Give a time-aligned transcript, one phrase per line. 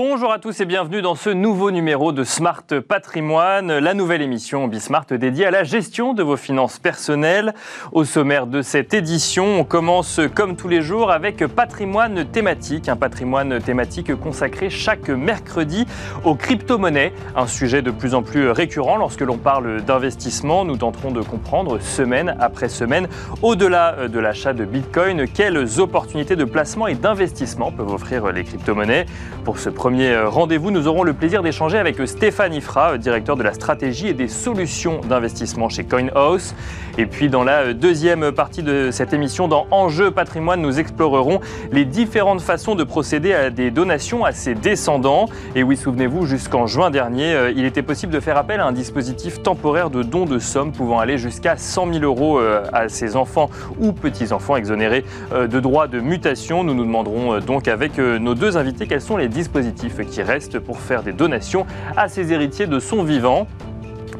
[0.00, 4.68] Bonjour à tous et bienvenue dans ce nouveau numéro de Smart Patrimoine, la nouvelle émission
[4.68, 7.52] Bismart dédiée à la gestion de vos finances personnelles.
[7.90, 12.94] Au sommaire de cette édition, on commence comme tous les jours avec patrimoine thématique, un
[12.94, 15.84] patrimoine thématique consacré chaque mercredi
[16.24, 20.64] aux crypto-monnaies, un sujet de plus en plus récurrent lorsque l'on parle d'investissement.
[20.64, 23.08] Nous tenterons de comprendre semaine après semaine,
[23.42, 29.04] au-delà de l'achat de Bitcoin, quelles opportunités de placement et d'investissement peuvent offrir les crypto-monnaies.
[29.44, 33.36] Pour ce premier euh, rendez-vous, nous aurons le plaisir d'échanger avec Stéphane Ifra, euh, directeur
[33.36, 36.54] de la stratégie et des solutions d'investissement chez CoinHouse.
[36.98, 41.40] Et puis dans la euh, deuxième partie de cette émission, dans Enjeux patrimoine, nous explorerons
[41.70, 45.26] les différentes façons de procéder à des donations à ses descendants.
[45.54, 49.40] Et oui, souvenez-vous, jusqu'en juin dernier, il était possible de faire appel à un dispositif
[49.44, 52.40] temporaire de don de sommes pouvant aller jusqu'à 100 000 euros
[52.72, 56.64] à ses enfants ou petits-enfants exonérés de droits de mutation.
[56.64, 60.80] Nous nous demanderons donc avec nos deux invités quels sont les dispositifs qui reste pour
[60.80, 61.64] faire des donations
[61.96, 63.46] à ses héritiers de son vivant.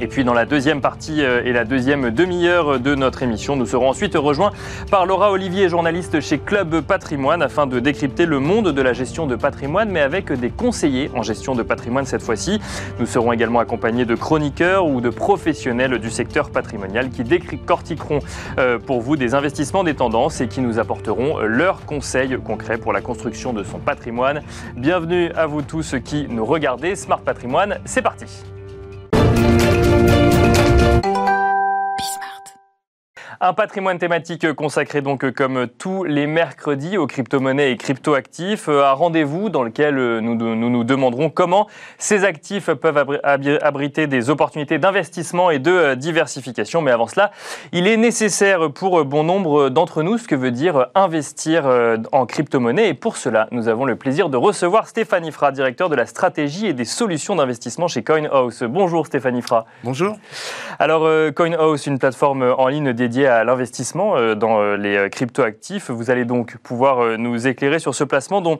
[0.00, 3.66] Et puis dans la deuxième partie euh, et la deuxième demi-heure de notre émission, nous
[3.66, 4.52] serons ensuite rejoints
[4.90, 9.26] par Laura Olivier, journaliste chez Club Patrimoine, afin de décrypter le monde de la gestion
[9.26, 12.60] de patrimoine, mais avec des conseillers en gestion de patrimoine cette fois-ci.
[13.00, 18.20] Nous serons également accompagnés de chroniqueurs ou de professionnels du secteur patrimonial qui décortiqueront
[18.58, 22.92] euh, pour vous des investissements, des tendances et qui nous apporteront leurs conseils concrets pour
[22.92, 24.42] la construction de son patrimoine.
[24.76, 26.94] Bienvenue à vous tous qui nous regardez.
[26.94, 28.26] Smart Patrimoine, c'est parti.
[33.40, 38.68] Un patrimoine thématique consacré donc comme tous les mercredis aux crypto-monnaies et crypto-actifs.
[38.68, 45.52] Un rendez-vous dans lequel nous, nous, demanderons comment ces actifs peuvent abriter des opportunités d'investissement
[45.52, 46.82] et de diversification.
[46.82, 47.30] Mais avant cela,
[47.70, 51.64] il est nécessaire pour bon nombre d'entre nous ce que veut dire investir
[52.10, 52.88] en crypto-monnaie.
[52.88, 56.66] Et pour cela, nous avons le plaisir de recevoir Stéphanie Fra, directeur de la stratégie
[56.66, 58.64] et des solutions d'investissement chez CoinHouse.
[58.64, 59.64] Bonjour Stéphanie Fra.
[59.84, 60.16] Bonjour.
[60.80, 65.90] Alors CoinHouse, une plateforme en ligne dédiée à l'investissement euh, dans euh, les euh, crypto-actifs.
[65.90, 68.58] Vous allez donc pouvoir nous éclairer sur ce placement dont,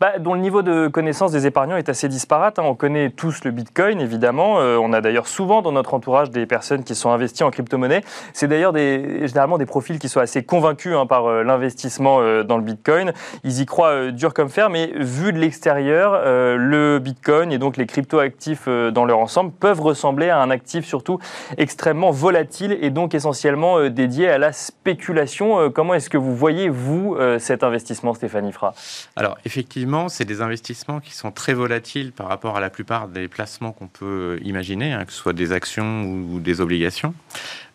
[0.00, 2.58] bah, dont le niveau de connaissance des épargnants est assez disparate.
[2.58, 2.64] Hein.
[2.64, 4.54] On connaît tous le Bitcoin, évidemment.
[4.54, 8.02] On a d'ailleurs souvent dans notre entourage des personnes qui sont investies en crypto-monnaie.
[8.32, 13.12] C'est d'ailleurs généralement des profils qui sont assez convaincus hein, par l'investissement dans le Bitcoin.
[13.44, 17.86] Ils y croient dur comme fer, mais vu de l'extérieur, le Bitcoin et donc les
[17.86, 21.18] crypto-actifs dans leur ensemble peuvent ressembler à un actif surtout
[21.58, 25.58] extrêmement volatile et donc essentiellement des dédié à la spéculation.
[25.58, 28.74] Euh, comment est-ce que vous voyez, vous, euh, cet investissement, Stéphanie Fra?
[29.16, 33.28] Alors, effectivement, c'est des investissements qui sont très volatiles par rapport à la plupart des
[33.28, 37.14] placements qu'on peut imaginer, hein, que ce soit des actions ou, des obligations.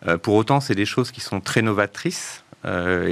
[0.06, 2.44] Euh, pour autant, c'est des choses qui sont très novatrices.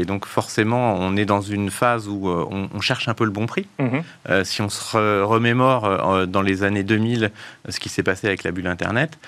[0.00, 3.46] et donc forcément, on est dans une phase où on, cherche un peu le bon
[3.46, 3.66] prix.
[3.78, 4.02] Mhm.
[4.44, 7.30] si on se remémore dans les années 2000
[7.66, 9.18] ce qui s'est passé avec la bulle Internet,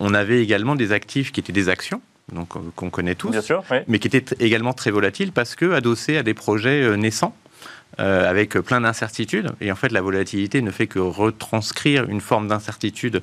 [0.00, 2.00] on avait également des actifs qui étaient des actions,
[2.32, 3.34] donc euh, qu'on connaît tous,
[3.86, 7.34] mais qui était également très volatile parce que adossé à des projets euh, naissants.
[7.98, 9.52] Euh, avec plein d'incertitudes.
[9.62, 13.22] Et en fait, la volatilité ne fait que retranscrire une forme d'incertitude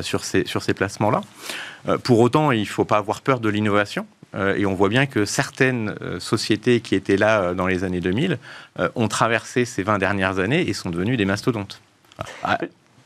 [0.00, 1.20] sur ces, sur ces placements-là.
[2.04, 4.06] pour autant, il ne faut pas avoir peur de l'innovation.
[4.56, 8.38] et on voit bien que certaines sociétés qui étaient là dans les années 2000
[8.94, 11.82] ont traversé ces 20 dernières années et sont devenues des mastodontes.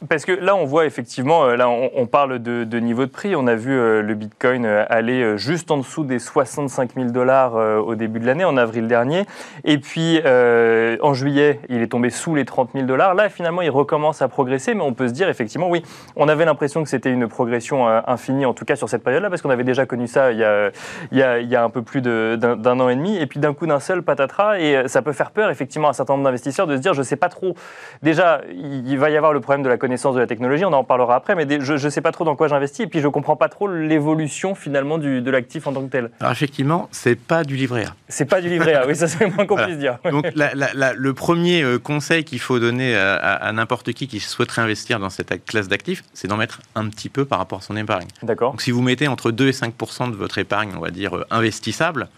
[0.06, 3.34] Parce que là, on voit effectivement, euh, là, on, parle de, niveau de prix.
[3.34, 7.56] On a vu euh, le Bitcoin euh, aller juste en dessous des 65 000 dollars
[7.56, 9.24] au début de l'année, en avril dernier.
[9.64, 13.14] Et puis, en juillet, il est tombé sous les 30 000 dollars.
[13.14, 15.82] Là, finalement, il recommence à progresser, mais on peut se dire, effectivement, oui,
[16.14, 19.42] on avait l'impression que c'était une progression infinie, en tout cas sur cette période-là, parce
[19.42, 23.16] qu'on avait déjà connu ça il y a, un peu plus d'un an et demi.
[23.16, 24.58] Et puis, d'un coup, d'un seul, patatras.
[24.60, 27.00] Et ça peut faire peur, effectivement, à un certain nombre d'investisseurs de se dire, je
[27.00, 27.54] ne sais pas trop.
[28.02, 30.84] Déjà, il va y avoir le problème de la connaissance de la technologie, on en
[30.84, 33.10] parlera après, mais je ne sais pas trop dans quoi j'investis, et puis je ne
[33.10, 36.10] comprends pas trop l'évolution finalement du, de l'actif en tant que tel.
[36.20, 37.94] Alors effectivement, c'est pas du livret A.
[38.08, 39.96] C'est pas du livret A, oui, ça c'est moins qu'on puisse dire.
[40.10, 45.08] Donc le premier euh, conseil qu'il faut donner à, n'importe qui qui souhaiterait investir dans
[45.08, 48.08] cette classe d'actifs, c'est d'en mettre un petit peu par rapport à son épargne.
[48.22, 48.50] D'accord.
[48.50, 49.72] Donc si vous mettez entre 2 et 5
[50.10, 52.08] de votre épargne, on va dire, euh, investissable,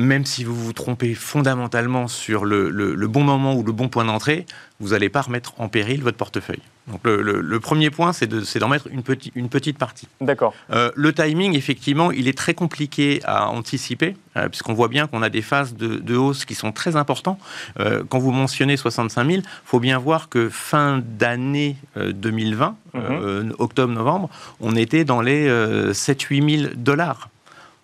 [0.00, 4.46] même si vous vous trompez fondamentalement sur le, bon moment ou le bon point d'entrée,
[4.80, 6.62] vous n'allez pas remettre en péril votre portefeuille.
[6.88, 9.02] Donc le, premier point, c'est d'en mettre une,
[9.34, 10.08] une, petite partie.
[10.20, 10.54] D'accord.
[10.72, 15.22] Euh, le timing, effectivement, il est très compliqué à anticiper, euh, puisqu'on voit bien qu'on
[15.22, 17.38] a des phases de, hausse qui sont très importantes.
[17.78, 23.54] Euh, quand vous mentionnez 65 000, il faut bien voir que fin d'année 2020, mhm.
[23.58, 24.30] octobre-novembre,
[24.60, 27.28] on était dans les 7-8 000 dollars.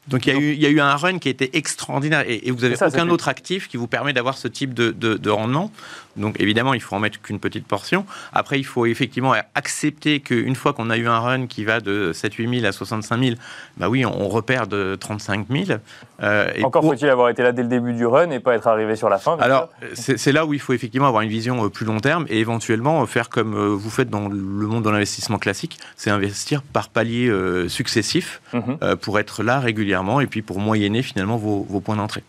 [0.09, 2.25] Donc il y, a eu, il y, a eu, un run qui a été extraordinaire
[2.29, 5.73] et, vous n'avez aucun autre actif qui vous permet d'avoir ce type de, de, rendement.
[6.17, 8.05] Donc évidemment, il faut en mettre qu'une petite portion.
[8.33, 12.13] Après, il faut effectivement accepter qu'une fois qu'on a eu un run qui va de
[12.13, 13.37] 7-8 000 à 65 000,
[13.77, 15.79] bah oui, on repère de 35 000.
[16.23, 18.97] Euh, Encore faut-il avoir été là dès le début du run et pas être arrivé
[18.97, 21.87] sur la fin Alors, c'est là où il faut effectivement avoir une vision euh, plus
[21.87, 25.79] long terme et éventuellement euh, faire comme vous faites dans le monde de l'investissement classique,
[25.97, 27.31] c'est investir par paliers
[27.69, 28.97] successifs mhm.
[28.97, 32.23] pour être là régulièrement et puis pour moyenner finalement vos points d'entrée.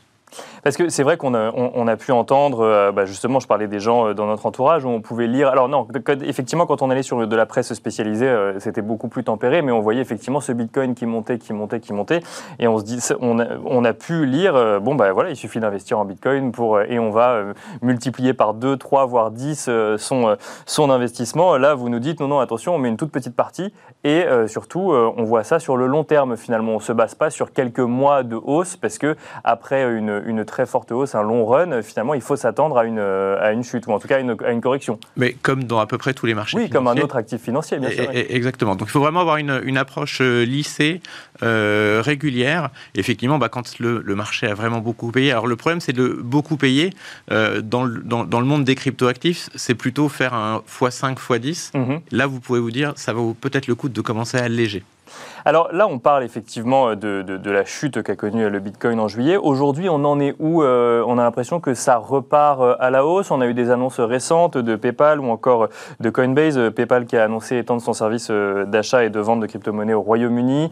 [0.64, 4.08] Parce que c'est vrai qu'on a, pu entendre, euh, bah, justement, je parlais des gens
[4.08, 5.48] euh, dans notre entourage où on pouvait lire.
[5.48, 5.88] Alors non,
[6.24, 9.72] effectivement, quand on allait sur de la presse spécialisée, euh, c'était beaucoup plus tempéré, mais
[9.72, 12.20] on voyait effectivement ce Bitcoin qui montait, qui montait, qui montait,
[12.60, 16.06] et on se dit, on a, pu lire, bon ben voilà, il suffit d'investir en
[16.06, 17.42] Bitcoin pour et on va
[17.82, 20.36] multiplier par 2, 3, voire 10 son,
[20.66, 21.58] son investissement.
[21.58, 24.92] Là, vous nous dites non, non, attention, on met une toute petite partie et surtout,
[24.92, 26.74] on voit ça sur le long terme finalement.
[26.74, 30.66] On se base pas sur quelques mois de hausse parce que après une, une très
[30.66, 33.88] forte hausse, un long run, finalement, il faut s'attendre à une, euh, à une chute,
[33.88, 35.00] ou en tout cas à une, à une, correction.
[35.16, 37.80] Mais comme dans à peu près tous les marchés Oui, comme un autre actif financier,
[37.80, 38.10] bien sûr.
[38.14, 38.76] Exactement.
[38.76, 41.02] Donc il faut vraiment avoir une, une approche euh, lissée,
[41.44, 42.70] euh, régulière.
[42.96, 45.32] Effectivement, bah, quand le, le, marché a vraiment beaucoup payé.
[45.32, 46.92] Alors le problème, c'est de beaucoup payer.
[47.30, 51.78] dans, le, dans, dans, le monde des cryptoactifs, c'est plutôt faire un x5, x10.
[51.78, 52.02] Mhm.
[52.12, 54.84] Là, vous pouvez vous dire, ça vaut peut-être le coup de commencer à alléger.
[55.46, 59.38] Alors là, on parle effectivement de, la chute qu'a connue le Bitcoin en juillet.
[59.38, 63.06] Aujourd'hui, on en est où euh, On a l'impression que ça repart euh, à la
[63.06, 63.32] hausse.
[63.32, 65.70] On a eu des annonces récentes de PayPal ou encore
[66.00, 66.58] de Coinbase.
[66.58, 70.02] Euh, PayPal qui a annoncé étendre son service d'achat et de vente de crypto-monnaies au
[70.02, 70.70] Royaume-Uni.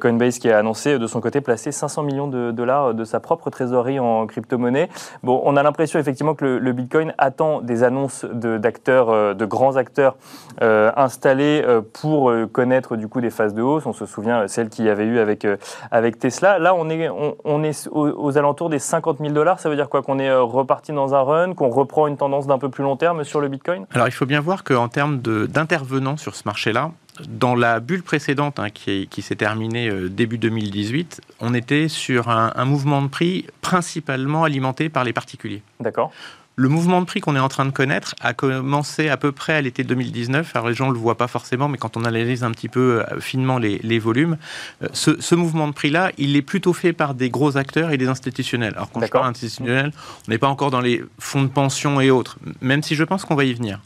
[0.00, 3.50] Coinbase qui a annoncé de son côté placer 500 millions de dollars de sa propre
[3.50, 4.88] trésorerie en crypto-monnaie.
[5.22, 10.16] Bon, on a l'impression effectivement que le, Bitcoin attend des annonces d'acteurs, de, grands acteurs
[10.60, 13.71] installés pour connaître du coup des phases de hausse.
[13.84, 15.56] On se souvient, celle qu'il y avait eu avec, euh,
[15.90, 16.58] avec Tesla.
[16.58, 19.60] Là, on est, on, est aux, alentours des 50 000 dollars.
[19.60, 20.02] Ça veut dire quoi?
[20.02, 22.96] Qu'on est euh, reparti dans un run, qu'on reprend une tendance d'un peu plus long
[22.96, 23.86] terme sur le Bitcoin?
[23.92, 26.90] Alors, il faut bien voir qu'en termes d'intervenants sur ce marché-là,
[27.28, 32.30] dans la bulle précédente hein, qui, qui s'est terminée euh, début 2018, on était sur
[32.30, 35.62] un, un mouvement de prix principalement alimenté par les particuliers.
[35.80, 36.12] D'accord.
[36.56, 39.54] Le mouvement de prix qu'on est en train de connaître a commencé à peu près
[39.54, 40.54] à l'été 2019.
[40.54, 43.02] Alors les gens ne le voient pas forcément, mais quand on analyse un petit peu
[43.10, 44.36] euh, finement les, volumes,
[44.82, 48.08] euh, ce, mouvement de prix-là, il est plutôt fait par des gros acteurs et des
[48.08, 48.74] institutionnels.
[48.74, 49.92] Alors quand je parle institutionnel,
[50.28, 53.24] on n'est pas encore dans les fonds de pension et autres, même si je pense
[53.24, 53.80] qu'on va y venir.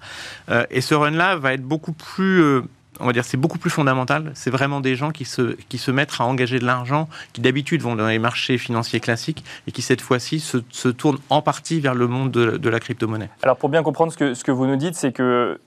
[0.48, 2.62] Euh, et ce run-là va être beaucoup plus
[3.00, 4.31] on va dire, c'est beaucoup plus fondamental.
[4.34, 7.82] C'est vraiment des gens qui se, qui se mettent à engager de l'argent, qui d'habitude
[7.82, 11.81] vont dans les marchés financiers classiques et qui cette fois-ci se, se, tournent en partie
[11.81, 13.31] vers le monde de, la crypto-monnaie.
[13.43, 15.60] Alors pour bien comprendre ce que, ce que vous nous dites, c'est que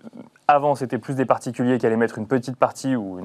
[0.50, 3.22] avant, c'était plus des particuliers qui allaient mettre une petite partie, ou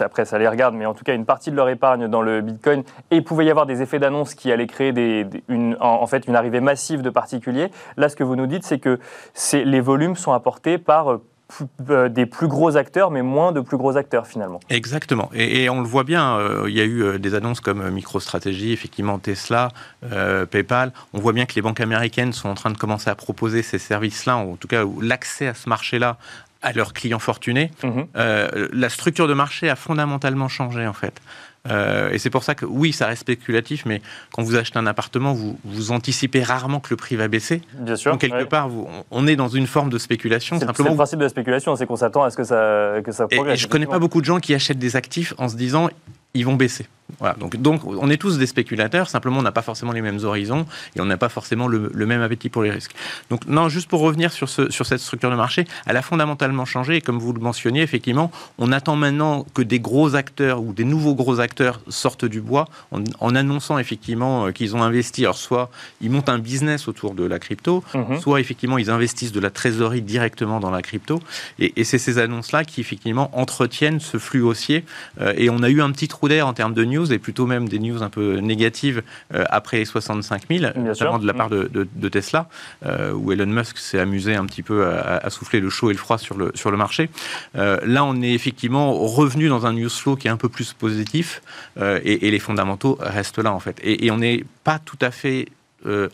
[0.00, 2.40] après ça les regarde, mais en tout cas une partie de leur épargne dans le
[2.40, 6.04] Bitcoin, et il pouvait y avoir des effets d'annonce qui allaient créer des, une, en,
[6.08, 7.70] fait une arrivée massive de particuliers.
[7.96, 8.98] Là, ce que vous nous dites, c'est que
[9.52, 11.20] les volumes sont apportés par
[11.80, 14.60] des plus gros acteurs, mais moins de plus gros acteurs finalement.
[14.70, 15.30] Exactement.
[15.34, 18.72] Et, on le voit bien, euh, il y a eu euh, des annonces comme MicroStrategy,
[18.72, 19.70] effectivement Tesla,
[20.50, 20.92] PayPal.
[21.12, 23.78] On voit bien que les banques américaines sont en train de commencer à proposer ces
[23.78, 26.18] services-là, en tout cas l'accès à ce marché-là
[26.62, 27.70] à leurs clients fortunés.
[27.82, 28.06] Mhm.
[28.14, 31.20] la structure de marché a fondamentalement changé en fait.
[31.70, 34.02] Euh, et c'est pour ça que oui, ça reste spéculatif, mais
[34.32, 37.62] quand vous achetez un appartement, vous, vous anticipez rarement que le prix va baisser.
[37.78, 38.12] Bien sûr.
[38.12, 38.68] Donc quelque part,
[39.10, 40.58] on est dans une forme de spéculation.
[40.58, 43.26] C'est le principe de la spéculation, c'est qu'on s'attend à ce que ça, que ça
[43.26, 43.52] progresse.
[43.52, 45.56] Et, et je ne connais pas beaucoup de gens qui achètent des actifs en se
[45.56, 45.88] disant
[46.34, 46.86] ils vont baisser.
[47.18, 50.18] Voilà, donc, donc on est tous des spéculateurs, simplement on n'a pas forcément les mêmes
[50.24, 52.92] horizons et on n'a pas forcément le, même appétit pour les risques.
[53.30, 56.64] Donc non, juste pour revenir sur, ce, sur cette structure de marché, elle a fondamentalement
[56.64, 60.72] changé et comme vous le mentionniez, effectivement, on attend maintenant que des gros acteurs ou
[60.72, 65.24] des nouveaux gros acteurs sortent du bois en, annonçant effectivement euh, qu'ils ont investi.
[65.24, 68.18] Alors soit ils montent un business autour de la crypto, mhm.
[68.18, 71.20] soit effectivement ils investissent de la trésorerie directement dans la crypto
[71.58, 74.84] et, c'est ces annonces-là qui effectivement entretiennent ce flux haussier
[75.20, 77.46] euh, et on a eu un petit trou d'air en termes de news et plutôt
[77.46, 79.02] même des news un peu négatives
[79.34, 82.48] euh, après les 65 000, notamment de la part de, Tesla,
[82.84, 85.98] euh, où Elon Musk s'est amusé un petit peu à, souffler le chaud et le
[85.98, 87.10] froid sur le, sur le marché.
[87.56, 90.72] Euh, là, on est effectivement revenu dans un news flow qui est un peu plus
[90.72, 91.42] positif
[91.80, 93.78] et, les fondamentaux restent là en fait.
[93.82, 95.46] Et, et on n'est pas tout à fait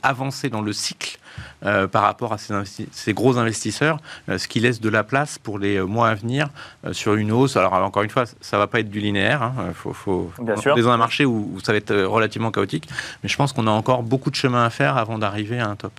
[0.03, 1.21] avancé dans le cycle
[1.67, 3.99] euh, par rapport à ces, gros investisseurs,
[4.31, 6.49] euh, ce qui laisse de la place pour les euh, mois à venir
[6.93, 7.59] sur une hausse.
[7.59, 9.43] Alors encore une fois, ça va pas être du linéaire.
[9.43, 9.55] Hein.
[9.75, 12.89] Faut, faut, Bien on est dans un marché où, ça va être relativement chaotique,
[13.23, 15.77] mais je pense qu'on a encore beaucoup de chemin à faire avant d'arriver à un
[15.77, 15.93] top.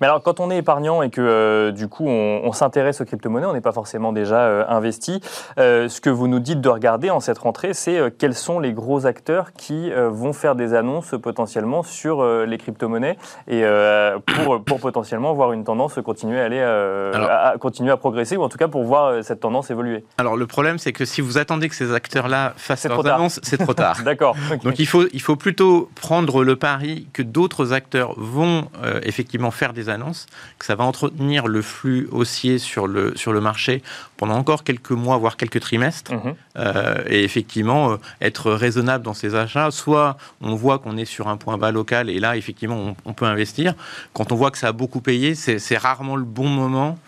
[0.00, 3.46] Mais alors, quand on est épargnant et que euh, du coup on, s'intéresse aux crypto-monnaies,
[3.46, 5.20] on n'est pas forcément déjà euh, investi.
[5.58, 8.72] Euh, ce que vous nous dites de regarder en cette rentrée, c'est quels sont les
[8.72, 13.16] gros acteurs qui vont faire des annonces potentiellement sur les crypto-monnaies
[13.48, 13.64] et
[14.26, 18.48] pour, pour, potentiellement voir une tendance continuer à aller à, continuer à progresser ou en
[18.48, 20.04] tout cas pour voir cette tendance évoluer.
[20.18, 23.58] Alors le problème, c'est que si vous attendez que ces acteurs-là fassent leurs annonces, c'est
[23.58, 23.98] trop tard.
[24.04, 24.36] D'accord.
[24.64, 28.68] Donc il faut il faut plutôt prendre le pari que d'autres acteurs vont
[29.02, 30.26] effectivement faire des annonces,
[30.58, 33.82] que ça va entretenir le flux haussier sur le, sur le marché
[34.16, 36.34] pendant encore quelques mois, voire quelques trimestres, mhm.
[36.56, 39.70] euh, et effectivement euh, être raisonnable dans ses achats.
[39.70, 43.26] Soit on voit qu'on est sur un point bas local, et là, effectivement, on peut
[43.26, 43.74] investir.
[44.12, 46.98] Quand on voit que ça a beaucoup payé, c'est rarement le bon moment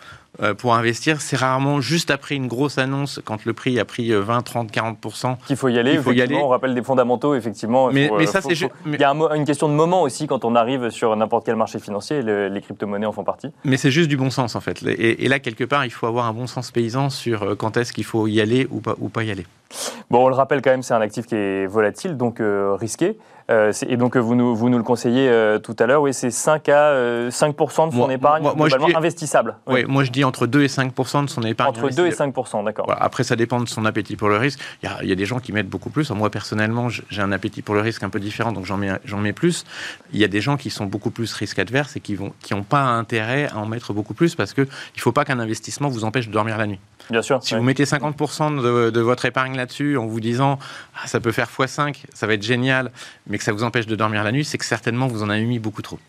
[0.57, 4.41] pour investir, c'est rarement juste après une grosse annonce, quand le prix a pris 20,
[4.41, 5.93] 30, 40% Qu'il faut y aller.
[5.93, 6.35] Il faut y aller.
[6.35, 7.91] On rappelle des fondamentaux, effectivement.
[7.91, 10.89] Mais, mais ça, c'est Il y a une question de moment aussi quand on arrive
[10.89, 12.21] sur n'importe quel marché financier.
[12.21, 13.51] les crypto-monnaies en font partie.
[13.63, 14.83] Mais c'est juste du bon sens, en fait.
[14.83, 17.93] Et, là, quelque part, il faut avoir un bon sens paysan sur euh, quand est-ce
[17.93, 19.45] qu'il faut y aller ou pas, ou pas y aller.
[20.11, 23.17] Bon, on le rappelle quand même, c'est un actif qui est volatile, donc euh, risqué.
[23.49, 26.31] Euh, et donc, vous nous, vous nous le conseillez euh, tout à l'heure, oui, c'est
[26.31, 29.55] 5 à 5 de son épargne moi, investissable.
[29.67, 29.85] Oui.
[29.87, 31.69] moi je dis entre 2 et 5% de son épargne.
[31.69, 32.93] Entre 2 et 5 d'accord.
[32.99, 34.59] après, ça dépend de son appétit pour le risque.
[34.83, 36.11] Il y a, il y a des gens qui mettent beaucoup plus.
[36.11, 39.33] Moi, personnellement, j'ai un appétit pour le risque un peu différent, donc j'en mets, mets
[39.33, 39.63] plus.
[40.11, 42.53] Il y a des gens qui sont beaucoup plus risque adverse et qui n'ont qui
[42.69, 46.03] pas intérêt à en mettre beaucoup plus parce qu'il ne faut pas qu'un investissement vous
[46.03, 46.79] empêche de dormir la nuit.
[47.11, 47.43] Bien sûr.
[47.43, 50.57] Si vous mettez 50% de, de, votre épargne là-dessus en vous disant
[50.95, 52.89] ah, ça peut faire x5, ça va être génial,
[53.27, 55.43] mais que ça vous empêche de dormir la nuit, c'est que certainement vous en avez
[55.43, 55.99] mis beaucoup trop.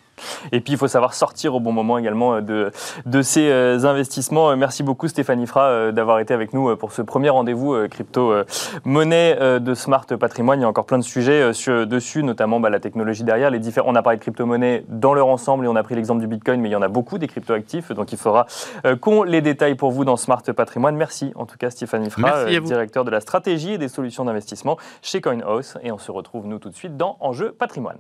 [0.52, 2.70] Et puis, il faut savoir sortir au bon moment également euh, de,
[3.06, 4.50] de ces euh, investissements.
[4.50, 9.74] Euh, merci beaucoup, Stéphanie Fra, d'avoir été avec nous pour ce premier rendez-vous crypto-monnaie de
[9.74, 10.60] Smart Patrimoine.
[10.60, 13.50] Il y a encore plein de sujets sur, dessus, notamment bah, la technologie derrière.
[13.50, 16.20] Les différents, on a parlé de crypto-monnaie dans leur ensemble et on a pris l'exemple
[16.20, 17.92] du Bitcoin, mais il y en a beaucoup des crypto-actifs.
[17.92, 18.46] Donc, il faudra
[19.00, 20.96] qu'on les détaille pour vous dans Smart Patrimoine.
[20.96, 25.20] Merci en tout cas, Stéphanie Fra, directeur de la stratégie et des solutions d'investissement chez
[25.20, 25.78] CoinHouse.
[25.82, 27.98] Et on se retrouve, nous, tout de suite dans Enjeu Patrimoine.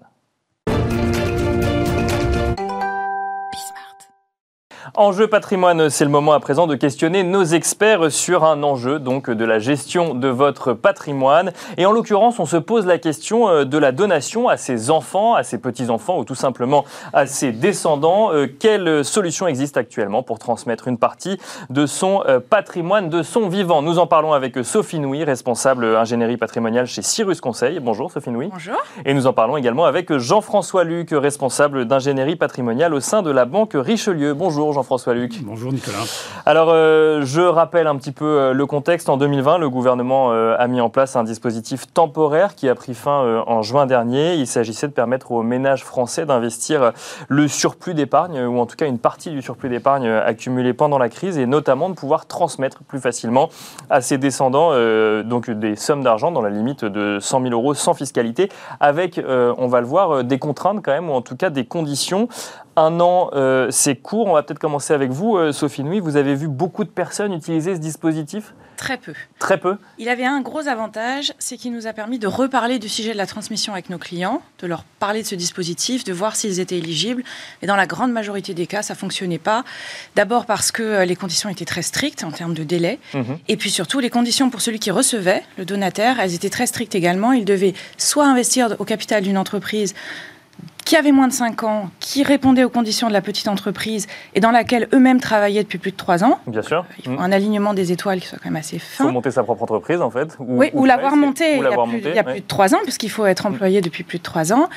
[4.94, 9.30] Enjeu patrimoine, c'est le moment à présent de questionner nos experts sur un enjeu donc
[9.30, 11.52] de la gestion de votre patrimoine.
[11.76, 15.34] Et en l'occurrence, on se pose la question euh, de la donation à ses enfants,
[15.34, 18.32] à ses petits-enfants ou tout simplement à ses descendants.
[18.32, 21.38] Euh, quelle solution existe actuellement pour transmettre une partie
[21.70, 23.82] de son euh, patrimoine, de son vivant?
[23.82, 27.78] Nous en parlons avec Sophie Nouy, responsable ingénierie patrimoniale chez Cyrus Conseil.
[27.78, 28.48] Bonjour Sophie Nouy.
[28.48, 28.76] Bonjour.
[29.04, 33.44] Et nous en parlons également avec Jean-François Luc, responsable d'ingénierie patrimoniale au sein de la
[33.44, 34.34] banque Richelieu.
[34.34, 35.42] Bonjour Jean-François Luc.
[35.42, 36.04] Bonjour Nicolas.
[36.46, 39.08] Alors, euh, je rappelle un petit peu euh, le contexte.
[39.08, 42.94] En 2020, le gouvernement euh, a mis en place un dispositif temporaire qui a pris
[42.94, 44.34] fin en juin dernier.
[44.34, 46.92] Il s'agissait de permettre aux ménages français d'investir
[47.28, 51.08] le surplus d'épargne, ou en tout cas une partie du surplus d'épargne accumulé pendant la
[51.08, 53.48] crise, et notamment de pouvoir transmettre plus facilement
[53.90, 54.70] à ses descendants
[55.22, 58.48] donc des sommes d'argent dans la limite de 100 000 euros sans fiscalité,
[58.80, 62.28] avec, on va le voir, des contraintes quand même, ou en tout cas des conditions
[62.76, 64.26] un an, euh, c'est court.
[64.26, 66.00] On va peut-être commencer avec vous, euh, Sophie Nui.
[66.00, 68.54] Vous avez vu beaucoup de personnes utiliser ce dispositif?
[68.76, 69.12] Très peu.
[69.38, 69.76] Très peu?
[69.98, 73.16] Il avait un gros avantage, c'est qu'il nous a permis de reparler du sujet de
[73.16, 76.78] la transmission avec nos clients, de leur parler de ce dispositif, de voir s'ils étaient
[76.78, 77.22] éligibles.
[77.60, 79.64] Et dans la grande majorité des cas, ça fonctionnait pas.
[80.16, 82.98] D'abord parce que euh, les conditions étaient très strictes en termes de délai.
[83.14, 83.38] Mhm.
[83.48, 86.94] Et puis surtout, les conditions pour celui qui recevait, le donataire, elles étaient très strictes
[86.94, 87.32] également.
[87.32, 89.94] Il devait soit investir au capital d'une entreprise
[90.84, 94.40] qui avaient moins de 5 ans, qui répondaient aux conditions de la petite entreprise et
[94.40, 96.40] dans laquelle eux-mêmes travaillaient depuis plus de 3 ans.
[96.46, 96.84] Bien sûr.
[96.98, 97.20] Il faut mm.
[97.20, 99.04] un alignement des étoiles qui soit quand même assez fin.
[99.04, 100.36] Il faut monter sa propre entreprise en fait.
[100.40, 103.80] oui, ou, l'avoir montée il, y a plus, de 3 ans, puisqu'il faut être employé
[103.80, 104.68] depuis plus de 3 ans.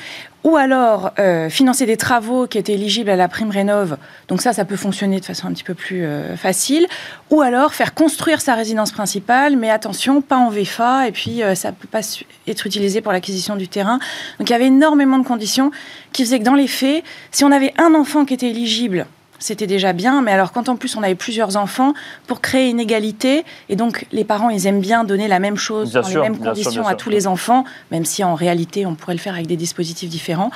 [0.46, 3.96] Ou alors euh, financer des travaux qui étaient éligibles à la prime rénov.
[4.28, 6.86] Donc ça, ça peut fonctionner de façon un petit peu plus euh, facile.
[7.30, 11.56] Ou alors faire construire sa résidence principale, mais attention, pas en VFA, et puis euh,
[11.56, 12.02] ça ne peut pas
[12.46, 13.98] être utilisé pour l'acquisition du terrain.
[14.38, 15.72] Donc il y avait énormément de conditions
[16.12, 19.06] qui faisait que dans les faits, si on avait un enfant qui était éligible,
[19.38, 21.94] c'était déjà bien, mais alors quand en plus on avait plusieurs enfants,
[22.26, 25.92] pour créer une égalité, et donc les parents, ils aiment bien donner la même chose,
[25.92, 29.20] dans les mêmes conditions à tous les enfants, même si en réalité on pourrait le
[29.20, 30.50] faire avec des dispositifs différents.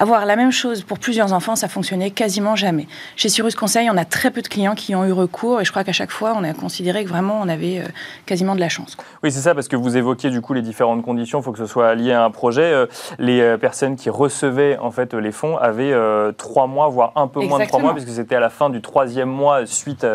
[0.00, 2.86] Avoir la même chose pour plusieurs enfants, ça fonctionnait quasiment jamais.
[3.16, 5.72] Chez Cyrus Conseil, on a très peu de clients qui ont eu recours et je
[5.72, 7.88] crois qu'à chaque fois, on a considéré que vraiment on avait euh,
[8.24, 8.96] quasiment de la chance.
[9.24, 11.40] Oui, c'est ça, parce que vous évoquiez du coup les différentes conditions.
[11.40, 12.62] Il faut que ce soit lié à un projet.
[12.62, 12.86] Euh,
[13.18, 15.92] les euh, personnes qui recevaient en fait les fonds avaient
[16.36, 18.80] trois mois, voire un peu moins de trois mois, puisque c'était à la fin du
[18.80, 20.06] troisième mois suite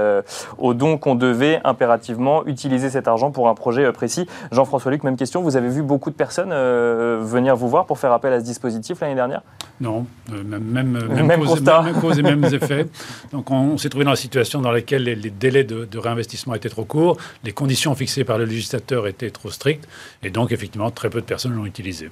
[0.58, 4.28] au don qu'on devait impérativement utiliser cet argent pour un projet précis.
[4.54, 5.42] Jean-François Luc, même question.
[5.42, 9.02] Vous avez vu beaucoup de personnes venir vous voir pour faire appel à ce dispositif
[9.02, 9.42] l'année dernière?
[9.82, 11.44] Non, même, même,
[12.00, 12.88] cause, et mêmes effets.
[13.32, 16.70] Donc on, s'est trouvé dans la situation dans laquelle les, délais de, de, réinvestissement étaient
[16.70, 19.88] trop courts, les conditions fixées par le législateur étaient trop strictes,
[20.22, 22.10] et donc effectivement très peu de personnes l'ont utilisé.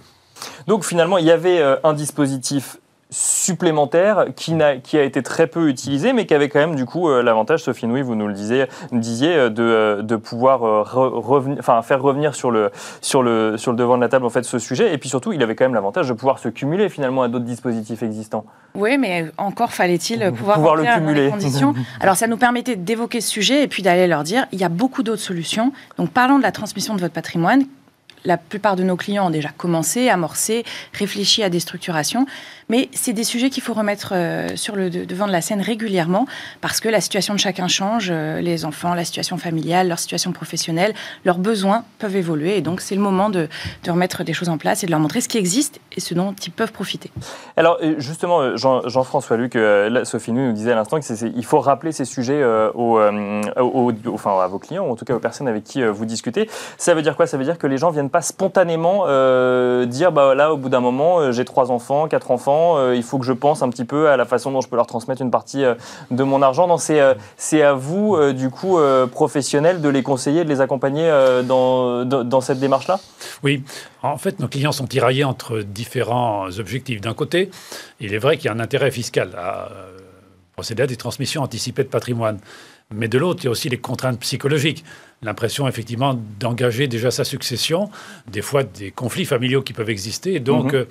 [0.67, 2.77] Donc finalement, il y avait un dispositif
[3.11, 6.85] supplémentaire qui, a, qui a été très peu utilisé, mais qui avait quand même du
[6.85, 10.63] coup euh, l'avantage, Sophie Nouy, vous nous le disiez, disiez euh, de, euh, de pouvoir
[10.63, 14.43] enfin, faire revenir sur le, sur, le, sur le devant de la table en fait,
[14.43, 14.93] ce sujet.
[14.93, 17.45] Et puis surtout, il avait quand même l'avantage de pouvoir se cumuler finalement à d'autres
[17.45, 18.45] dispositifs existants.
[18.75, 21.29] Oui, mais encore fallait-il pouvoir, pouvoir le cumuler.
[21.29, 21.73] conditions.
[21.99, 24.69] Alors ça nous permettait d'évoquer ce sujet et puis d'aller leur dire, il y a
[24.69, 25.73] beaucoup d'autres solutions.
[25.97, 27.65] Donc parlons de la transmission de votre patrimoine
[28.25, 30.63] la plupart de nos clients ont déjà commencé, amorcé,
[30.93, 32.25] réfléchi à des structurations.
[32.71, 36.25] Mais c'est des sujets qu'il faut remettre euh, sur le devant de la scène régulièrement
[36.61, 38.07] parce que la situation de chacun change.
[38.09, 40.93] Euh, les enfants, la situation familiale, leur situation professionnelle,
[41.25, 42.55] leurs besoins peuvent évoluer.
[42.55, 43.49] Et donc, c'est le moment de,
[43.85, 46.33] remettre des choses en place et de leur montrer ce qui existe et ce dont
[46.45, 47.11] ils peuvent profiter.
[47.57, 49.57] Alors, euh, justement, Jean-François Luc,
[50.05, 52.41] Sophie nous disait à l'instant qu'il faut rappeler ces sujets
[52.73, 53.01] aux,
[54.07, 56.49] enfin, à vos clients, ou en tout cas aux personnes avec qui vous discutez.
[56.77, 57.27] Ça veut dire quoi?
[57.27, 59.01] Ça veut dire que les gens viennent pas spontanément
[59.87, 63.19] dire, bah là, au bout d'un moment, j'ai trois enfants, quatre enfants, euh, il faut
[63.19, 65.31] que je pense un petit peu à la façon dont je peux leur transmettre une
[65.31, 65.75] partie euh,
[66.09, 66.67] de mon argent.
[66.89, 68.77] Euh, c'est à vous, du coup,
[69.11, 71.09] professionnels, de les conseiller, de les accompagner
[71.43, 72.99] dans, dans, cette démarche-là?
[73.43, 73.63] Oui.
[74.03, 77.01] En fait, nos clients sont tiraillés entre différents objectifs.
[77.01, 77.49] D'un côté,
[77.99, 79.69] il est vrai qu'il y a un intérêt fiscal à
[80.53, 82.39] procéder à des transmissions anticipées de patrimoine.
[82.93, 84.83] Mais de l'autre, il y a aussi les contraintes psychologiques.
[85.21, 87.89] L'impression, effectivement, d'engager déjà sa succession,
[88.27, 90.35] des fois des conflits familiaux qui peuvent exister.
[90.35, 90.85] Et donc, mhm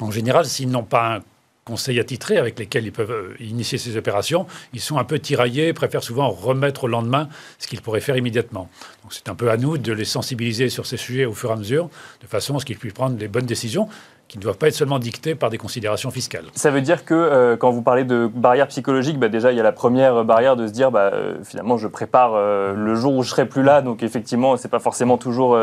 [0.00, 1.22] en général, s'ils n'ont pas un
[1.66, 5.72] conseil attitré avec lesquels ils peuvent euh, initier ces opérations, ils sont un peu tiraillés,
[5.72, 8.70] préfèrent souvent remettre au lendemain ce qu'ils pourraient faire immédiatement.
[9.02, 11.54] Donc c'est un peu à nous de les sensibiliser sur ces sujets au fur et
[11.54, 11.90] à mesure,
[12.22, 13.88] de façon à ce qu'ils puissent prendre les bonnes décisions
[14.28, 16.46] qui ne doivent pas être seulement dictées par des considérations fiscales.
[16.54, 19.60] Ça veut dire que euh, quand vous parlez de barrières psychologiques, bah, déjà il y
[19.60, 23.14] a la première barrière de se dire bah, euh, finalement je prépare euh, le jour
[23.14, 25.58] où je serai plus là, donc effectivement c'est pas forcément toujours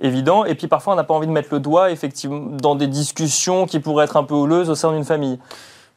[0.00, 0.44] évident.
[0.44, 3.66] Et puis parfois on n'a pas envie de mettre le doigt effectivement dans des discussions
[3.66, 5.38] qui pourraient être un peu houleuses au sein d'une famille.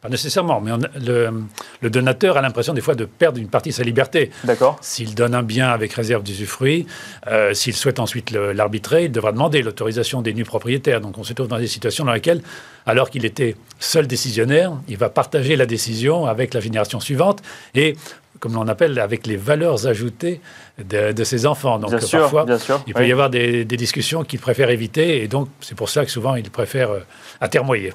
[0.01, 3.83] Pas nécessairement, mais le, donateur a l'impression des fois de perdre une partie de sa
[3.83, 4.31] liberté.
[4.43, 4.79] D'accord.
[4.81, 6.87] S'il donne un bien avec réserve d'usufruit,
[7.27, 11.01] euh, s'il souhaite ensuite l'arbitrer, il devra demander l'autorisation des nus propriétaires.
[11.01, 12.41] Donc on se trouve dans des situations dans lesquelles,
[12.87, 17.43] alors qu'il était seul décisionnaire, il va partager la décision avec la génération suivante
[17.75, 17.95] et
[18.39, 20.41] comme l'on appelle, avec les valeurs ajoutées
[20.83, 21.77] de, ses enfants.
[21.77, 22.47] Donc parfois,
[22.87, 26.03] il peut y avoir des, des discussions qu'il préfère éviter, et donc c'est pour ça
[26.05, 27.01] que souvent il préfère euh,
[27.39, 27.93] atermoyer.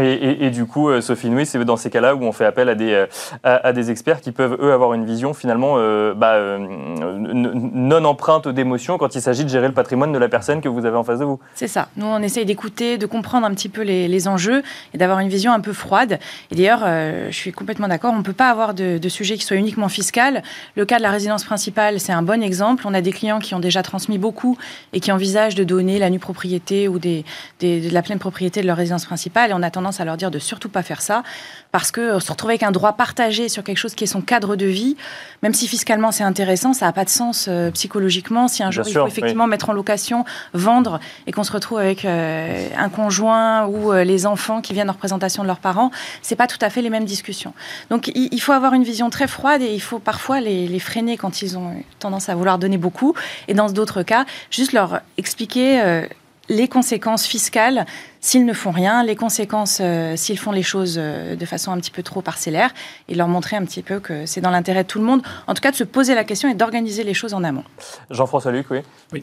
[0.00, 2.74] Et, du coup, euh, Sophie Nouy, c'est dans ces cas-là où on fait appel à
[2.74, 3.06] des, euh,
[3.44, 8.98] à, des experts qui peuvent, eux, avoir une vision finalement euh, bah, non empreinte d'émotion
[8.98, 11.20] quand il s'agit de gérer le patrimoine de la personne que vous avez en face
[11.20, 11.38] de vous.
[11.54, 11.88] C'est ça.
[11.96, 15.52] Nous, on essaye d'écouter, de comprendre un petit peu les, enjeux et d'avoir une vision
[15.52, 16.18] un peu froide.
[16.50, 19.56] Et d'ailleurs, je suis complètement d'accord, on ne peut pas avoir de, sujet qui soit
[19.56, 20.42] uniquement fiscal.
[20.74, 22.84] Le cas de la résidence principale, c'est un bon exemple.
[22.86, 24.58] On a des clients qui ont déjà transmis beaucoup
[24.92, 27.22] et qui envisagent de donner la nue propriété ou de
[27.60, 29.52] la pleine propriété de leur résidence principale.
[29.76, 31.22] Tendance à leur dire de surtout pas faire ça,
[31.70, 34.22] parce que euh, se retrouver avec un droit partagé sur quelque chose qui est son
[34.22, 34.96] cadre de vie,
[35.42, 38.48] même si fiscalement c'est intéressant, ça n'a pas de sens euh, psychologiquement.
[38.48, 42.06] Si un jour il faut effectivement mettre en location, vendre, et qu'on se retrouve avec
[42.06, 45.90] euh, un conjoint ou les enfants qui viennent en représentation de leurs parents,
[46.22, 47.52] c'est pas tout à fait les mêmes discussions.
[47.90, 51.18] Donc il, faut avoir une vision très froide et il faut parfois les, les, freiner
[51.18, 53.14] quand ils ont tendance à vouloir donner beaucoup,
[53.48, 56.06] et dans d'autres cas, juste leur expliquer
[56.48, 57.86] les conséquences fiscales
[58.20, 61.78] s'ils ne font rien, les conséquences euh, s'ils font les choses euh, de façon un
[61.78, 62.74] petit peu trop parcellaire,
[63.08, 65.54] et leur montrer un petit peu que c'est dans l'intérêt de tout le monde, en
[65.54, 67.64] tout cas de se poser la question et d'organiser les choses en amont.
[68.10, 68.80] Jean-François Luc, oui.
[69.12, 69.22] Oui,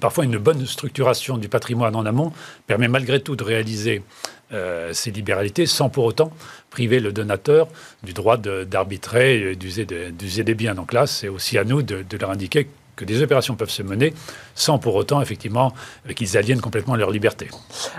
[0.00, 2.32] parfois une bonne structuration du patrimoine en amont
[2.66, 4.02] permet malgré tout de réaliser
[4.52, 6.30] euh, ces libéralités sans pour autant
[6.70, 7.68] priver le donateur
[8.02, 10.74] du droit d'arbitrer et d'user des biens.
[10.74, 13.82] Donc là, c'est aussi à nous de, de leur indiquer que des opérations peuvent se
[13.82, 14.14] mener
[14.54, 15.72] sans pour autant, effectivement,
[16.16, 17.48] qu'ils aliènent complètement leur liberté.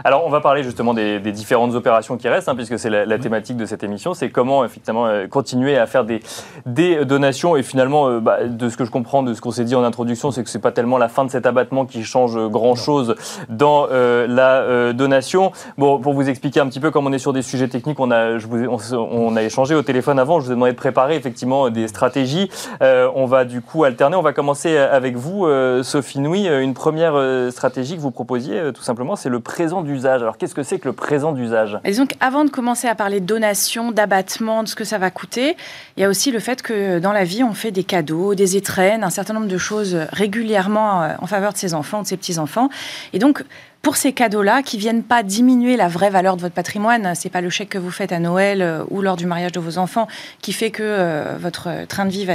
[0.04, 3.58] Alors, on va parler justement des, différentes opérations qui restent, hein, puisque c'est la, thématique
[3.58, 4.14] de cette émission.
[4.14, 6.22] C'est comment, effectivement, euh, continuer à faire des,
[6.66, 7.56] des donations.
[7.56, 9.84] Et finalement, euh, bah, de ce que je comprends, de ce qu'on s'est dit en
[9.84, 13.16] introduction, c'est que ce n'est pas tellement la fin de cet abattement qui change grand-chose
[13.50, 15.52] dans euh, la donation.
[15.78, 18.10] Bon, pour vous expliquer un petit peu, comme on est sur des sujets techniques, on
[18.10, 20.40] a, je vous, on, a échangé au téléphone avant.
[20.40, 22.50] Je vous ai demandé de préparer, effectivement, des stratégies.
[22.82, 24.16] on va du coup alterner.
[24.16, 25.48] On va commencer avec vous,
[25.84, 26.48] Sophie Nouy.
[26.48, 30.22] Une première stratégie que vous proposiez, tout simplement, c'est le présent d'usage.
[30.22, 31.80] Alors, qu'est-ce que c'est que le présent d'usage?
[31.86, 35.56] Disons qu'avant de commencer à parler de donation, d'abattement, de ce que ça va coûter,
[35.96, 38.58] il y a aussi le fait que dans la vie, on fait des cadeaux, des
[38.58, 42.70] étrennes, un certain nombre de choses régulièrement en faveur de ses enfants, de ses petits-enfants.
[43.14, 43.44] Et donc,
[43.82, 47.40] pour ces cadeaux-là, qui viennent pas diminuer la vraie valeur de votre patrimoine, c'est pas
[47.40, 50.10] le chèque que vous faites à Noël euh, ou lors du mariage de vos enfants
[50.42, 52.34] qui fait que euh, votre train de vie va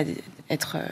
[0.48, 0.86] être euh,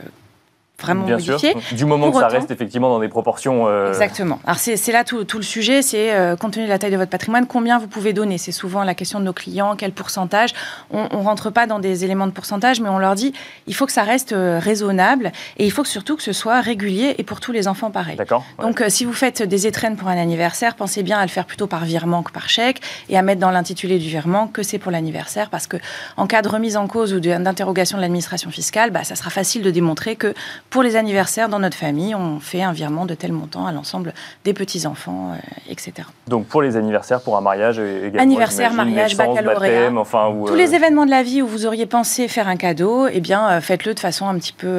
[0.81, 1.39] vraiment Bien Sûr.
[1.73, 3.69] Du moment que ça reste effectivement dans des proportions.
[3.69, 4.41] Euh, Exactement.
[4.45, 6.97] Alors c'est là tout, tout, le sujet, c'est euh, compte tenu de la taille de
[6.97, 8.39] votre patrimoine, combien vous pouvez donner?
[8.39, 10.51] C'est souvent la question de nos clients, quel pourcentage?
[10.91, 13.33] On ne rentre pas dans des éléments de pourcentage, mais on leur dit
[13.67, 16.61] il faut que ça reste euh, raisonnable et il faut que, surtout que ce soit
[16.61, 18.17] régulier et pour tous les enfants pareil.
[18.17, 18.45] D'accord.
[18.61, 21.67] Donc si vous faites des étrennes pour un anniversaire, pensez bien à le faire plutôt
[21.67, 24.91] par virement que par chèque et à mettre dans l'intitulé du virement que c'est pour
[24.91, 25.77] l'anniversaire parce que
[26.17, 29.63] en cas de remise en cause ou d'interrogation de l'administration fiscale, bah, ça sera facile
[29.63, 30.35] de démontrer que
[30.71, 34.15] pour les anniversaires dans notre famille, on fait un virement de tel montant à l'ensemble
[34.45, 35.37] des petits-enfants, euh,
[35.69, 36.09] etc.
[36.29, 40.77] Donc pour les anniversaires, pour un mariage également Anniversaire, mariage, baccalauréat, enfin, tous les euh,
[40.77, 43.95] événements de la vie où vous auriez pensé faire un cadeau, eh bien euh, faites-le
[43.95, 44.71] de façon un petit peu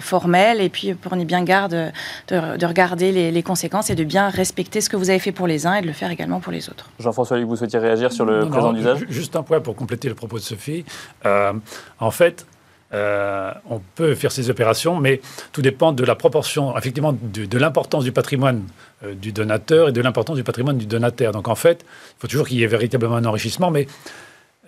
[0.00, 1.92] formelle et puis prenez bien garde
[2.28, 5.66] de, regarder les, conséquences et de bien respecter ce que vous avez fait pour les
[5.66, 6.90] uns et de le faire également pour les autres.
[7.00, 10.36] Jean-François, vous souhaitiez réagir sur le présent d'usage Juste un point pour compléter le propos
[10.36, 10.84] de Sophie.
[11.24, 12.44] en fait,
[12.94, 15.20] euh, on peut faire ces opérations, mais
[15.52, 18.62] tout dépend de la proportion, effectivement, de, l'importance du patrimoine
[19.04, 21.32] euh, du donateur et de l'importance du patrimoine du donataire.
[21.32, 23.86] Donc en fait, il faut toujours qu'il y ait véritablement un enrichissement, mais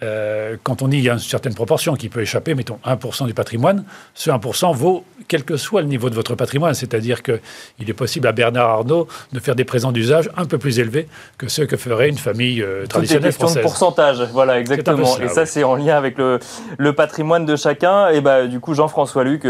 [0.03, 3.27] euh, quand on dit qu'il y a une certaine proportion qui peut échapper, mettons 1%
[3.27, 3.85] du patrimoine,
[4.15, 6.75] ce 1% vaut quel que soit le niveau de votre patrimoine.
[6.75, 7.41] C'est-à-dire qu'il
[7.89, 11.07] est possible à Bernard Arnault de faire des présents d'usage un peu plus élevés
[11.39, 15.19] que ceux que ferait une famille euh, traditionnelle Tout est question de pourcentage, voilà, exactement.
[15.19, 16.41] et ça, c'est en lien avec le,
[16.93, 18.09] patrimoine de chacun.
[18.09, 19.47] Et bah, du coup, Jean-François Luc,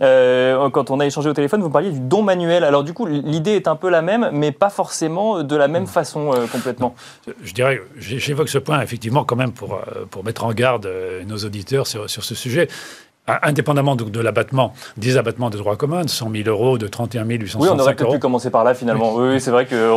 [0.00, 2.64] euh, quand on a échangé au téléphone, vous parliez du don manuel.
[2.64, 5.86] Alors du coup, l'idée est un peu la même, mais pas forcément de la même
[5.86, 6.94] façon complètement.
[7.42, 11.24] Je dirais, j'évoque ce point effectivement quand même pour euh, pour mettre en garde euh,
[11.24, 12.68] nos auditeurs sur ce sujet
[13.28, 17.24] indépendamment de, de l'abattement, des abattements de droit commun, de 100 000 euros, de 31
[17.24, 17.64] 865 euros.
[17.64, 19.14] Oui, on aurait peut-être pu commencer par là finalement.
[19.14, 19.90] Oui, c'est vrai que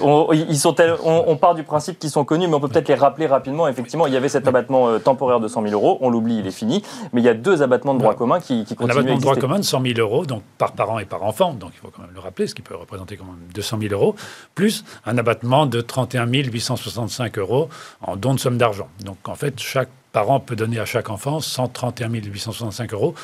[0.00, 2.94] on, ils sont on, part du principe qu'ils sont connus, mais on peut peut-être les
[2.94, 3.66] rappeler rapidement.
[3.66, 6.46] Effectivement, il y avait cet abattement euh, temporaire de 100 000 euros, on l'oublie, il
[6.46, 6.82] est fini.
[7.12, 8.96] Mais il y a deux abattements de droit commun qui, qui continuent.
[8.96, 11.52] Un abattement de droit commun de 100 000 euros, donc par parent et par enfant,
[11.52, 13.92] donc il faut quand même le rappeler, ce qui peut représenter quand même 200 000
[13.92, 14.14] euros,
[14.54, 17.68] plus un abattement de 31 865 euros
[18.02, 18.88] en don de somme d'argent.
[19.04, 23.14] Donc en fait, chaque parent peut donner à chaque enfant 131 865 euros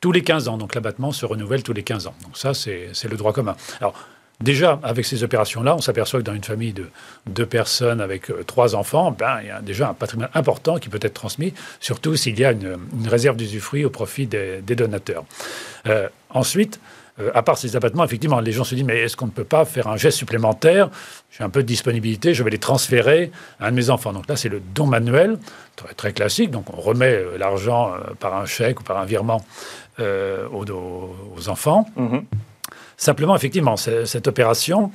[0.00, 0.58] tous les 15 ans.
[0.58, 2.14] Donc l'abattement se renouvelle tous les 15 ans.
[2.22, 3.56] Donc ça, c'est le droit commun.
[3.80, 3.94] Alors,
[4.40, 6.90] Déjà, avec ces opérations-là, on s'aperçoit que dans une famille de
[7.26, 10.88] deux personnes avec euh, trois enfants, ben, il y a déjà un patrimoine important qui
[10.88, 12.76] peut être transmis, surtout s'il y a une,
[13.06, 15.24] réserve d'usufruit au profit des, donateurs.
[15.86, 16.80] Euh, ensuite,
[17.20, 19.44] euh, à part ces abattements, effectivement, les gens se disent, mais est-ce qu'on ne peut
[19.44, 20.90] pas faire un geste supplémentaire?
[21.30, 24.12] J'ai un peu de disponibilité, je vais les transférer à un de mes enfants.
[24.12, 25.38] Donc là, c'est le don manuel,
[25.96, 26.50] très, classique.
[26.50, 29.44] Donc on remet euh, l'argent euh, par un chèque ou par un virement
[30.00, 31.86] aux, enfants.
[31.96, 32.24] Mm-hmm.
[32.96, 34.90] Simplement, effectivement, cette opération,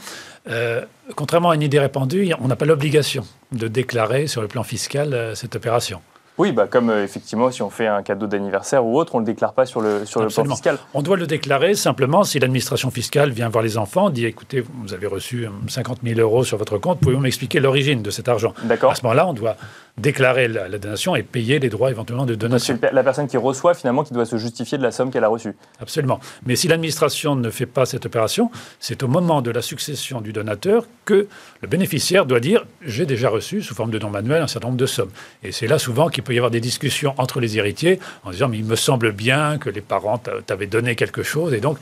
[1.15, 5.31] contrairement à une idée répandue, on n'a pas l'obligation de déclarer sur le plan fiscal
[5.35, 6.01] cette opération.
[6.39, 9.25] Oui, bah comme euh, effectivement, si on fait un cadeau d'anniversaire ou autre, on ne
[9.25, 10.77] le déclare pas sur le, sur le plan fiscal.
[10.93, 14.93] On doit le déclarer simplement si l'administration fiscale vient voir les enfants, dit écoutez, vous
[14.93, 18.53] avez reçu 50 euh, 000 euros sur votre compte, pouvez-vous m'expliquer l'origine de cet argent?
[18.63, 18.91] D'accord.
[18.91, 19.57] À ce moment-là, on doit
[19.99, 22.79] déclarer la, donation et payer les droits éventuellement de donation.
[22.81, 25.27] C'est la personne qui reçoit finalement qui doit se justifier de la somme qu'elle a
[25.27, 25.55] reçue.
[25.81, 26.19] Absolument.
[26.45, 28.49] Mais si l'administration ne fait pas cette opération,
[28.79, 31.27] c'est au moment de la succession du donateur que
[31.61, 34.79] le bénéficiaire doit dire j'ai déjà reçu sous forme de don manuel un certain nombre
[34.79, 35.11] de sommes.
[35.43, 38.49] Et c'est là souvent qu'il peut y avoir des discussions entre les héritiers en disant
[38.49, 41.53] mais il me semble bien que les parents t'avaient donné quelque chose.
[41.53, 41.79] Et donc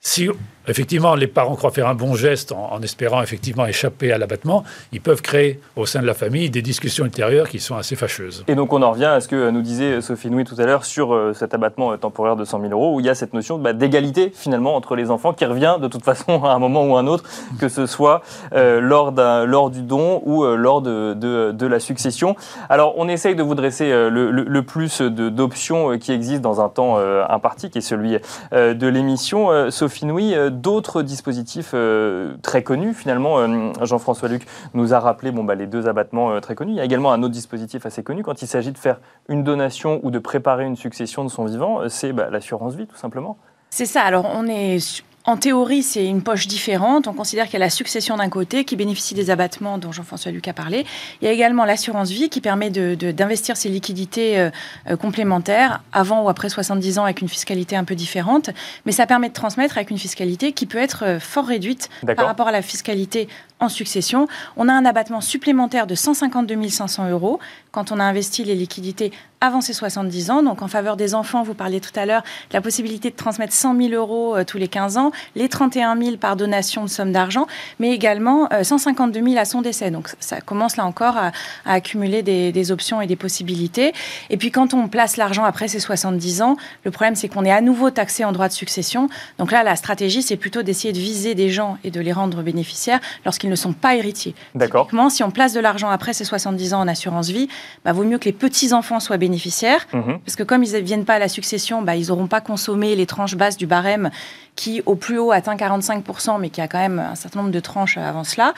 [0.00, 0.28] si
[0.68, 5.00] effectivement les parents croient faire un bon geste en, espérant effectivement échapper à l'abattement, ils
[5.00, 8.44] peuvent créer au sein de la famille des discussions ultérieures qui sont assez fâcheuses.
[8.48, 10.84] Et donc on en revient à ce que nous disait Sophie Nouy tout à l'heure
[10.84, 13.34] sur euh, cet abattement euh, temporaire de 100 000 euros, où il y a cette
[13.34, 16.84] notion bah, d'égalité finalement entre les enfants qui revient de toute façon à un moment
[16.84, 17.24] ou un autre,
[17.58, 18.22] que ce soit
[18.54, 22.36] euh, lors, lors, du don ou lors de, de, la succession.
[22.68, 26.98] Alors on essaye de vous dresser le, le, plus d'options qui existent dans un temps
[26.98, 28.18] imparti, qui est celui
[28.52, 29.70] de l'émission.
[29.70, 33.38] Sophie euh, d'autres dispositifs euh, très connus finalement.
[33.38, 36.72] Euh, Jean-François Luc nous a rappelé bon, bah, les deux abattements très connus.
[36.72, 39.44] Il y a également un autre dispositif assez connu quand il s'agit de faire une
[39.44, 43.36] donation ou de préparer une succession de son vivant, c'est bah, l'assurance vie tout simplement.
[43.70, 44.02] C'est ça.
[44.02, 44.78] Alors on est
[45.26, 47.08] en théorie, c'est une poche différente.
[47.08, 50.30] On considère qu'il y a la succession d'un côté qui bénéficie des abattements dont Jean-François
[50.30, 50.84] Luc a parlé.
[51.22, 54.50] Il y a également l'assurance vie qui permet d'investir ses liquidités euh,
[54.90, 58.50] euh, complémentaires avant ou après 70 ans avec une fiscalité un peu différente.
[58.84, 62.26] Mais ça permet de transmettre avec une fiscalité qui peut être euh, fort réduite par
[62.26, 63.28] rapport à la fiscalité
[63.64, 64.28] en succession.
[64.56, 67.40] On a un abattement supplémentaire de 152 500 euros
[67.72, 69.12] quand on a investi les liquidités
[69.44, 70.42] avant ses 70 ans.
[70.42, 73.52] Donc en faveur des enfants, vous parliez tout à l'heure de la possibilité de transmettre
[73.52, 77.46] 100 000 euros tous les 15 ans les 31 000 par donation de somme d'argent,
[77.78, 79.90] mais également 152 euh, 000 à son décès.
[79.90, 81.32] Donc ça commence là encore à,
[81.66, 83.92] accumuler des, options et des possibilités.
[84.30, 87.52] Et puis quand on place l'argent après ses 70 ans, le problème c'est qu'on est
[87.52, 89.08] à nouveau taxé en droit de succession.
[89.38, 92.42] Donc là, la stratégie, c'est plutôt d'essayer de viser des gens et de les rendre
[92.42, 94.34] bénéficiaires lorsqu'ils ne sont pas héritiers.
[94.54, 94.88] D'accord.
[95.10, 97.48] Si on place de l'argent après ses 70 ans en assurance vie,
[97.84, 100.20] bah, vaut mieux que les petits-enfants soient bénéficiaires, mhm.
[100.24, 102.94] parce que comme ils ne viennent pas à la succession, bah, ils n'auront pas consommé
[102.96, 104.10] les tranches basses du barème
[104.56, 107.60] qui au plus haut atteint 45%, mais qui a quand même un certain nombre de
[107.60, 108.54] tranches avant cela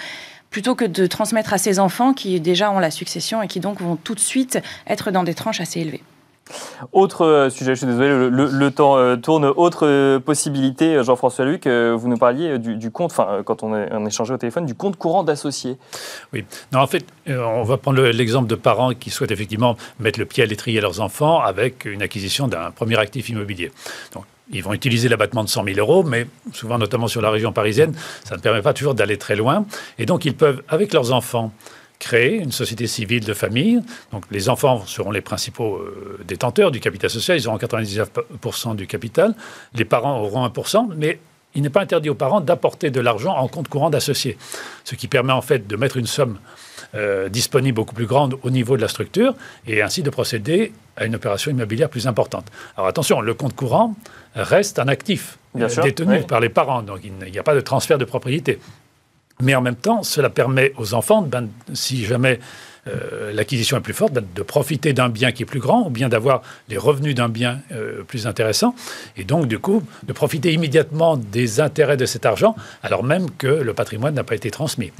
[0.50, 3.80] plutôt que de transmettre à ses enfants qui déjà ont la succession et qui donc
[3.80, 6.02] vont tout de suite être dans des tranches assez élevées.
[6.92, 9.44] Autre euh, sujet, je suis désolé, le, temps euh, tourne.
[9.44, 14.38] Autre euh, possibilité, Jean-François Luc, vous nous parliez du, compte, enfin, quand on, échangeait au
[14.38, 15.76] téléphone, du compte courant d'associés.
[16.32, 16.44] Oui.
[16.72, 20.42] Non, en fait, on va prendre l'exemple de parents qui souhaitent effectivement mettre le pied
[20.42, 23.72] à l'étrier à leurs enfants avec une acquisition d'un premier actif immobilier.
[24.12, 27.52] Donc, ils vont utiliser l'abattement de 100 000 euros, mais souvent, notamment sur la région
[27.52, 29.66] parisienne, ça ne permet pas toujours d'aller très loin.
[29.98, 31.52] Et donc, ils peuvent, avec leurs enfants,
[31.98, 33.80] créer une société civile de famille.
[34.12, 37.38] Donc, les enfants seront les principaux euh, détenteurs du capital social.
[37.38, 39.34] Ils auront 99% du capital.
[39.74, 41.18] Les parents auront 1%, mais
[41.54, 44.36] il n'est pas interdit aux parents d'apporter de l'argent en compte courant d'associés.
[44.84, 46.38] Ce qui permet en fait de mettre une somme
[46.94, 49.34] euh, disponible beaucoup plus grande au niveau de la structure
[49.66, 52.46] et ainsi de procéder à une opération immobilière plus importante.
[52.76, 53.94] Alors attention, le compte courant
[54.34, 58.04] reste un actif détenu par les parents, donc il n'y a pas de transfert de
[58.04, 58.58] propriété.
[59.40, 62.40] Mais en même temps, cela permet aux enfants, ben, si jamais
[62.88, 65.90] euh, l'acquisition est plus forte, ben, de profiter d'un bien qui est plus grand, ou
[65.90, 68.74] bien d'avoir les revenus d'un bien euh, plus intéressant,
[69.16, 73.46] et donc du coup de profiter immédiatement des intérêts de cet argent, alors même que
[73.46, 74.92] le patrimoine n'a pas été transmis.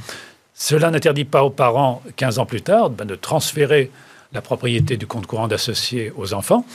[0.53, 3.89] Cela n'interdit pas aux parents, 15 ans plus tard, ben, de transférer
[4.33, 6.65] la propriété du compte courant d'associé aux enfants,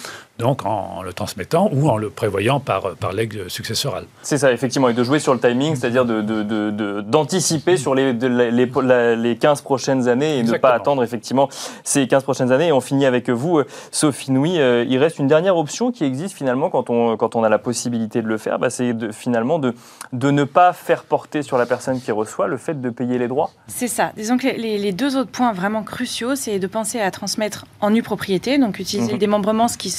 [0.43, 4.07] donc en, le transmettant ou en le prévoyant par, par l'aigle successoral.
[4.23, 8.13] C'est ça, effectivement, et de jouer sur le timing, c'est-à-dire d'anticiper de, de, sur les,
[8.13, 11.49] les, les, 15 prochaines années et ne pas attendre effectivement
[11.85, 12.69] ces 15 prochaines années.
[12.69, 14.59] Et on finit avec vous, Sophie Nouy.
[14.59, 17.59] Euh, il reste une dernière option qui existe finalement quand on, quand on a la
[17.59, 19.75] possibilité de le faire, bah, c'est finalement de,
[20.13, 23.29] de ne pas faire porter sur la personne qui reçoit le fait de payer les
[23.29, 23.51] droits.
[23.69, 24.13] C'est ça.
[24.17, 28.03] Disons que les, deux autres points vraiment cruciaux, c'est de penser à transmettre en nue
[28.03, 29.13] propriété, donc utiliser mhm.
[29.13, 29.95] le démembrement, ce qui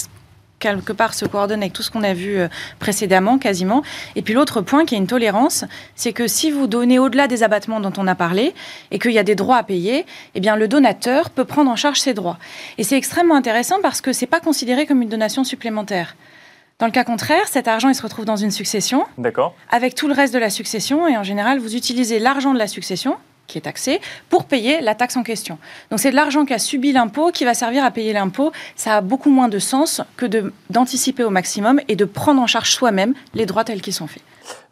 [0.64, 2.48] quelque part se coordonne avec tout ce qu'on a vu euh,
[2.80, 3.84] précédemment, quasiment.
[4.16, 7.44] Et puis l'autre point qui est une tolérance, c'est que si vous donnez au-delà des
[7.44, 8.54] abattements dont on a parlé
[8.92, 11.76] et qu'il y a des droits à payer, eh bien le donateur peut prendre en
[11.76, 12.38] charge ses droits.
[12.78, 16.16] Et c'est extrêmement intéressant parce que c'est pas considéré comme une donation supplémentaire.
[16.80, 19.06] Dans le cas contraire, cet argent, il se retrouve dans une succession,
[19.70, 22.68] avec tout le reste de la succession, et en général, vous utilisez l'argent de la
[22.68, 23.16] succession,
[23.48, 25.58] qui est taxé, pour payer la taxe en question.
[25.90, 28.52] Donc c'est de l'argent qui a subi l'impôt qui va servir à payer l'impôt.
[28.76, 30.26] Ça a beaucoup moins de sens que
[30.70, 34.24] d'anticiper au maximum et de prendre en charge soi-même les droits tels qu'ils sont faits.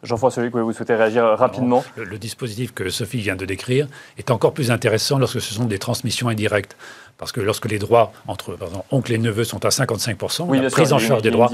[0.02, 1.84] Jean-François que vous souhaitez réagir rapidement?
[1.96, 3.86] le, dispositif que Sophie vient de décrire
[4.18, 6.76] est encore plus intéressant lorsque ce sont des transmissions indirectes.
[7.18, 10.60] Parce que lorsque les droits entre par exemple, oncle et neveu sont à 55%, oui,
[10.60, 11.48] la prise en charge des droits,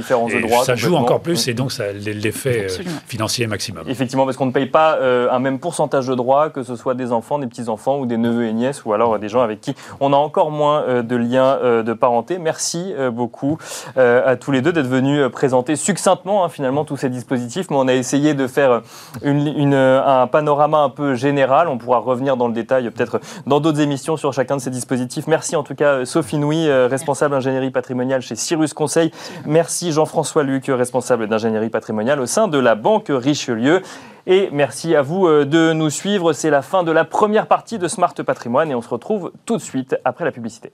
[0.65, 3.85] ça joue encore plus et donc ça l'effet euh, financier maximum.
[3.89, 6.95] Effectivement, parce qu'on ne paye pas euh, un même pourcentage de droits, que ce soit
[6.95, 9.75] des enfants, des petits-enfants ou des neveux et nièces, ou alors des gens avec qui
[10.01, 12.39] on a encore moins euh, de liens de parenté.
[12.39, 13.59] Merci beaucoup
[13.97, 17.89] à tous les deux d'être venus présenter succinctement hein, finalement tous ces dispositifs, mais on
[17.89, 18.83] a essayé de faire
[19.23, 21.69] une, un panorama un peu général.
[21.69, 25.27] On pourra revenir dans le détail peut-être dans d'autres émissions sur chacun de ces dispositifs.
[25.27, 29.11] Merci en tout cas euh, Sophie Nouy, euh, responsable ingénierie patrimoniale chez Cyrus Conseil.
[29.47, 33.83] Merci Jean-François Luc, responsable d'ingénierie patrimoniale au sein de la Banque Richelieu.
[34.27, 36.33] Et merci à vous euh, de nous suivre.
[36.33, 39.57] C'est la fin de la première partie de Smart Patrimoine et on se retrouve tout
[39.57, 40.73] de suite après la publicité.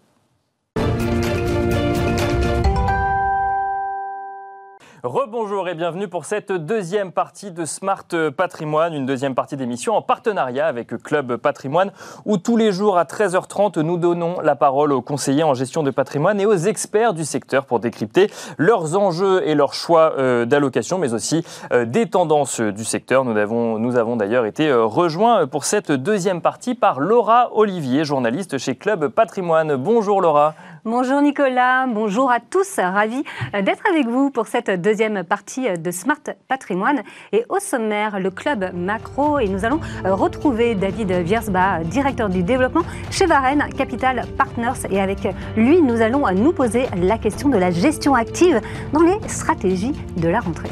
[5.04, 10.00] Rebonjour et bienvenue pour cette deuxième partie de Smart Patrimoine, une deuxième partie d'émission en
[10.00, 11.92] partenariat avec Club Patrimoine,
[12.24, 15.90] où tous les jours à 13h30, nous donnons la parole aux conseillers en gestion de
[15.90, 20.96] patrimoine et aux experts du secteur pour décrypter leurs enjeux et leurs choix euh, d'allocation,
[20.96, 23.26] mais aussi euh, des tendances du secteur.
[23.26, 28.56] Nous avons, nous d'ailleurs été euh, rejoints pour cette deuxième partie par Laura Olivier, journaliste
[28.56, 29.76] chez Club Patrimoine.
[29.76, 30.54] Bonjour Laura.
[30.86, 36.20] Bonjour Nicolas, bonjour à tous, ravi d'être avec vous pour cette deuxième partie de Smart
[36.46, 37.00] Patrimoine.
[37.32, 42.82] Et au sommaire, le club macro et nous allons retrouver David Viersba, directeur du développement
[43.10, 44.86] chez Varenne Capital Partners.
[44.90, 48.60] Et avec lui, nous allons nous poser la question de la gestion active
[48.92, 50.68] dans les stratégies de la rentrée.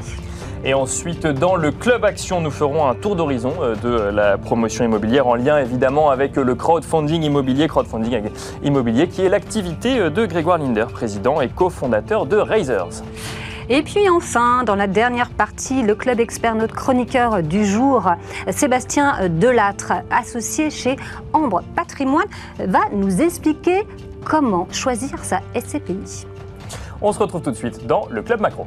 [0.64, 4.84] Et ensuite, dans le Club Action, nous ferons un tour d'horizon euh, de la promotion
[4.84, 8.30] immobilière en lien évidemment avec le crowdfunding immobilier, crowdfunding
[8.62, 13.02] immobilier qui est l'activité euh, de Grégoire Linder, président et cofondateur de Raisers.
[13.68, 18.12] Et puis enfin, dans la dernière partie, le club expert, notre chroniqueur du jour,
[18.50, 20.96] Sébastien Delattre, associé chez
[21.32, 22.26] Ambre Patrimoine,
[22.58, 23.84] va nous expliquer
[24.24, 26.26] comment choisir sa SCPI.
[27.00, 28.66] On se retrouve tout de suite dans le Club Macro.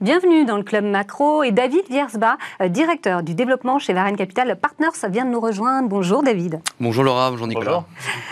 [0.00, 4.54] Bienvenue dans le Club Macro et David Viersba, euh, directeur du développement chez Varenne Capital
[4.54, 5.88] Partners, vient de nous rejoindre.
[5.88, 6.60] Bonjour David.
[6.78, 7.82] Bonjour Laura, bonjour Nicolas.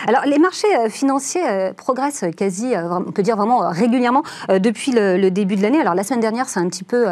[0.07, 5.29] Alors les marchés euh, financiers euh, progressent quasi, on peut dire vraiment régulièrement depuis le,
[5.29, 5.81] début de l'année.
[5.81, 7.05] Alors la semaine dernière, c'est un petit peu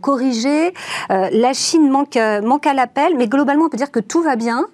[0.00, 0.72] corrigé.
[1.10, 4.64] La Chine manque, manque à l'appel, mais globalement, on peut dire que tout va bien.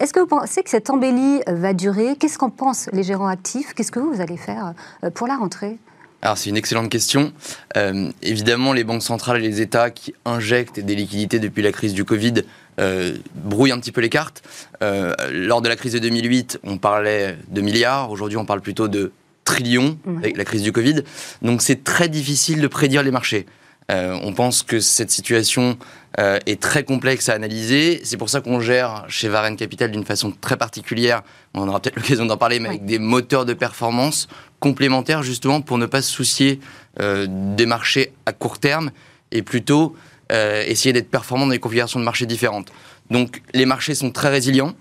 [0.00, 2.16] Est-ce que vous pensez que cette embellie va durer?
[2.16, 3.72] Qu'est-ce qu'en pensent les gérants actifs?
[3.72, 4.74] Qu'est-ce que vous allez faire
[5.14, 5.78] pour la rentrée?
[6.22, 7.32] Alors c'est une excellente question.
[7.76, 11.94] Euh, évidemment, les banques centrales et les États qui injectent des liquidités depuis la crise
[11.94, 12.44] du Covid
[12.80, 14.42] euh, brouillent un petit peu les cartes.
[14.82, 18.12] Euh, lors de la crise de 2008, on parlait de milliards.
[18.12, 19.10] Aujourd'hui, on parle plutôt de
[19.44, 21.02] trillions avec la crise du Covid.
[21.42, 23.44] Donc c'est très difficile de prédire les marchés.
[23.90, 25.76] on pense que cette situation
[26.16, 28.00] est très complexe à analyser.
[28.04, 31.22] C'est pour ça qu'on gère chez Varenne Capital d'une façon très particulière.
[31.54, 34.28] On aura peut-être l'occasion d'en parler, mais avec des moteurs de performance
[34.62, 36.60] complémentaires justement pour ne pas se soucier
[37.00, 38.92] euh, des marchés à court terme
[39.32, 39.96] et plutôt
[40.30, 42.68] euh, essayer d'être performant dans des configurations de marchés différentes.
[43.10, 44.74] Donc les marchés sont très résilients,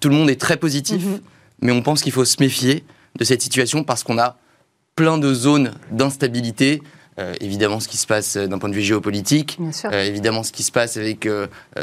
[0.00, 1.20] tout le monde est très positif, mhm.
[1.60, 2.84] mais on pense qu'il faut se méfier
[3.18, 4.38] de cette situation parce qu'on a
[4.96, 6.82] plein de zones d'instabilité
[7.18, 10.52] euh, évidemment ce qui se passe euh, d'un point de vue géopolitique, euh, évidemment ce
[10.52, 11.28] qui se passe avec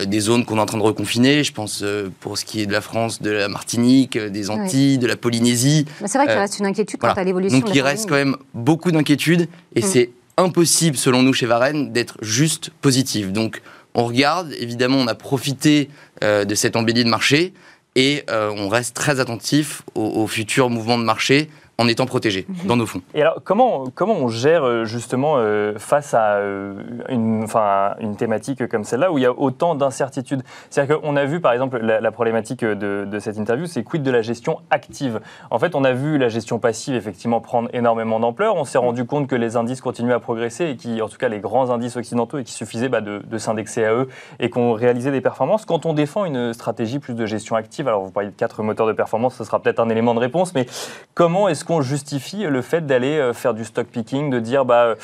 [0.05, 1.43] des zones qu'on est en train de reconfiner.
[1.43, 1.83] Je pense
[2.19, 5.85] pour ce qui est de la France, de la Martinique, des Antilles, de la Polynésie.
[6.05, 7.59] C'est vrai qu'il reste une inquiétude quant à l'évolution.
[7.59, 9.85] Donc il reste quand même beaucoup d'inquiétudes et mm.
[9.85, 13.31] c'est impossible selon nous chez Varenne d'être juste positif.
[13.31, 13.61] Donc
[13.93, 15.89] on regarde, évidemment on a profité
[16.21, 17.53] de cette embellie de marché
[17.95, 22.67] et on reste très attentif aux futurs mouvements de marché en étant protégés mhm.
[22.67, 23.01] dans nos fonds.
[23.13, 26.73] Et alors, comment, comment on gère euh, justement euh, face à euh,
[27.09, 30.41] une, enfin, une thématique comme celle-là où il y a autant d'incertitudes?
[30.69, 34.11] C'est-à-dire qu'on a vu, par exemple, la, problématique de, de, cette interview, c'est quid de
[34.11, 35.19] la gestion active?
[35.51, 38.55] En fait, on a vu la gestion passive effectivement prendre énormément d'ampleur.
[38.55, 41.27] On s'est rendu compte que les indices continuaient à progresser et qui, en tout cas,
[41.27, 44.07] les grands indices occidentaux et qu'il suffisait bah, de, de s'indexer à eux
[44.39, 45.65] et qu'on réalisait des performances.
[45.65, 48.87] Quand on défend une stratégie plus de gestion active, alors vous parlez de quatre moteurs
[48.87, 50.67] de performance, ce sera peut-être un élément de réponse, mais
[51.13, 54.85] comment est-ce qu'on justifie le fait d'aller euh, faire du stock picking, de dire bah,
[54.85, 54.95] euh,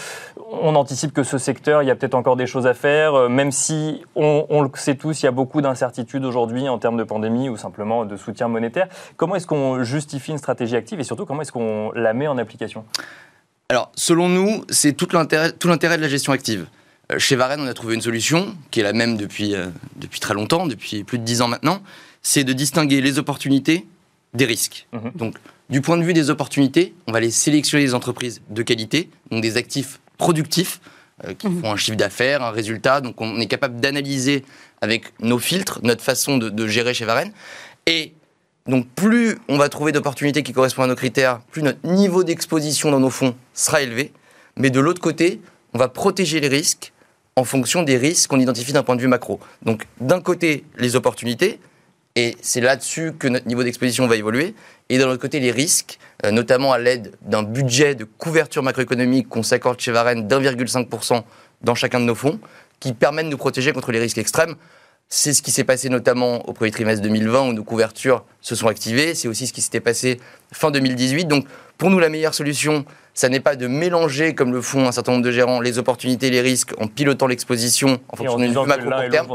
[0.52, 3.30] on anticipe que ce secteur, il y a peut-être encore des choses à faire, euh,
[3.30, 7.04] même si on, le sait tous, il y a beaucoup d'incertitudes aujourd'hui en termes de
[7.04, 8.88] pandémie ou simplement de soutien monétaire.
[9.18, 12.38] Comment est-ce qu'on justifie une stratégie active et surtout comment est-ce qu'on la met en
[12.38, 12.86] application?
[13.70, 15.52] Alors, selon nous, c'est tout l'intérêt
[15.98, 16.68] de la gestion active.
[17.18, 19.56] Chez Varenne, on a trouvé une solution qui est la même depuis,
[19.96, 21.82] depuis très longtemps, depuis plus de dix ans maintenant.
[22.22, 23.86] C'est de distinguer les opportunités
[24.34, 24.88] des risques.
[24.94, 25.12] Mhm.
[25.16, 25.36] Donc,
[25.72, 29.42] du point de vue des opportunités, on va aller sélectionner des entreprises de qualité, donc
[29.42, 30.82] des actifs productifs
[31.26, 31.62] euh, qui mhm.
[31.62, 33.00] font un chiffre d'affaires, un résultat.
[33.00, 34.44] Donc on est capable d'analyser
[34.82, 37.32] avec nos filtres notre façon de, gérer chez Varenne.
[37.88, 38.14] Et
[38.68, 42.92] donc plus on va trouver d'opportunités qui correspondent à nos critères, plus notre niveau d'exposition
[42.92, 44.12] dans nos fonds sera élevé.
[44.58, 45.40] Mais de l'autre côté,
[45.74, 46.92] on va protéger les risques
[47.38, 49.40] en fonction des risques qu'on identifie d'un point de vue macro.
[49.64, 51.60] Donc d'un côté, les opportunités,
[52.16, 54.54] et c'est là-dessus que notre niveau d'exposition va évoluer.
[54.90, 59.30] Et d'un autre côté, les risques, euh, notamment à l'aide d'un budget de couverture macroéconomique
[59.30, 61.24] qu'on s'accorde chez Varenne d'1,5%
[61.62, 62.40] dans chacun de nos fonds,
[62.80, 64.56] qui permettent de nous protéger contre les risques extrêmes.
[65.08, 68.68] C'est ce qui s'est passé notamment au premier trimestre 2020 où nos couvertures se sont
[68.68, 69.14] activées.
[69.14, 70.20] C'est aussi ce qui s'était passé
[70.52, 71.26] fin 2018.
[71.26, 71.46] Donc,
[71.78, 75.12] pour nous, la meilleure solution, ça n'est pas de mélanger, comme le font un certain
[75.14, 78.90] nombre de gérants, les opportunités et les risques en pilotant l'exposition en fonction d'une macro
[78.90, 79.28] court terme.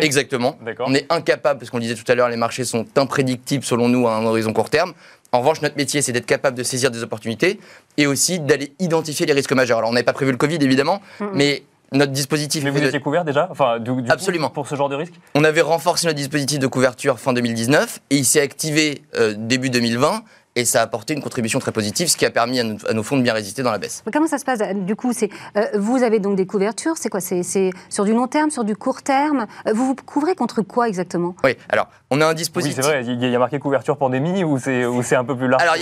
[0.00, 0.58] Exactement.
[0.80, 4.06] On est incapable, parce qu'on disait tout à l'heure, les marchés sont imprédictibles selon nous
[4.08, 4.92] à un horizon court terme.
[5.32, 7.60] En revanche, notre métier, c'est d'être capable de saisir des opportunités
[7.98, 9.78] et aussi d'aller identifier les risques majeurs.
[9.78, 11.02] Alors, on n'avait pas prévu le Covid, évidemment,
[11.34, 12.64] mais notre dispositif.
[12.64, 14.50] Mais vous étiez couvert déjà enfin, du, Absolument.
[14.50, 15.14] pour ce genre de risque?
[15.34, 19.70] On avait renforcé notre dispositif de couverture fin 2019 et il s'est activé euh, début
[19.70, 20.22] 2020
[20.58, 23.16] et ça a apporté une contribution très positive, ce qui a permis à, nos fonds
[23.16, 24.02] de bien résister dans la baisse.
[24.12, 27.20] comment ça se passe Du coup, c'est euh, vous avez donc des couvertures, c'est quoi
[27.20, 30.88] C'est sur du long terme, sur du court terme euh, Vous vous couvrez contre quoi
[30.88, 31.36] exactement?
[31.44, 32.78] Oui, alors on a un dispositif.
[32.78, 35.62] Oui, c'est vrai, il y a marqué couverture pandémie ou c'est un peu plus large
[35.62, 35.76] Alors,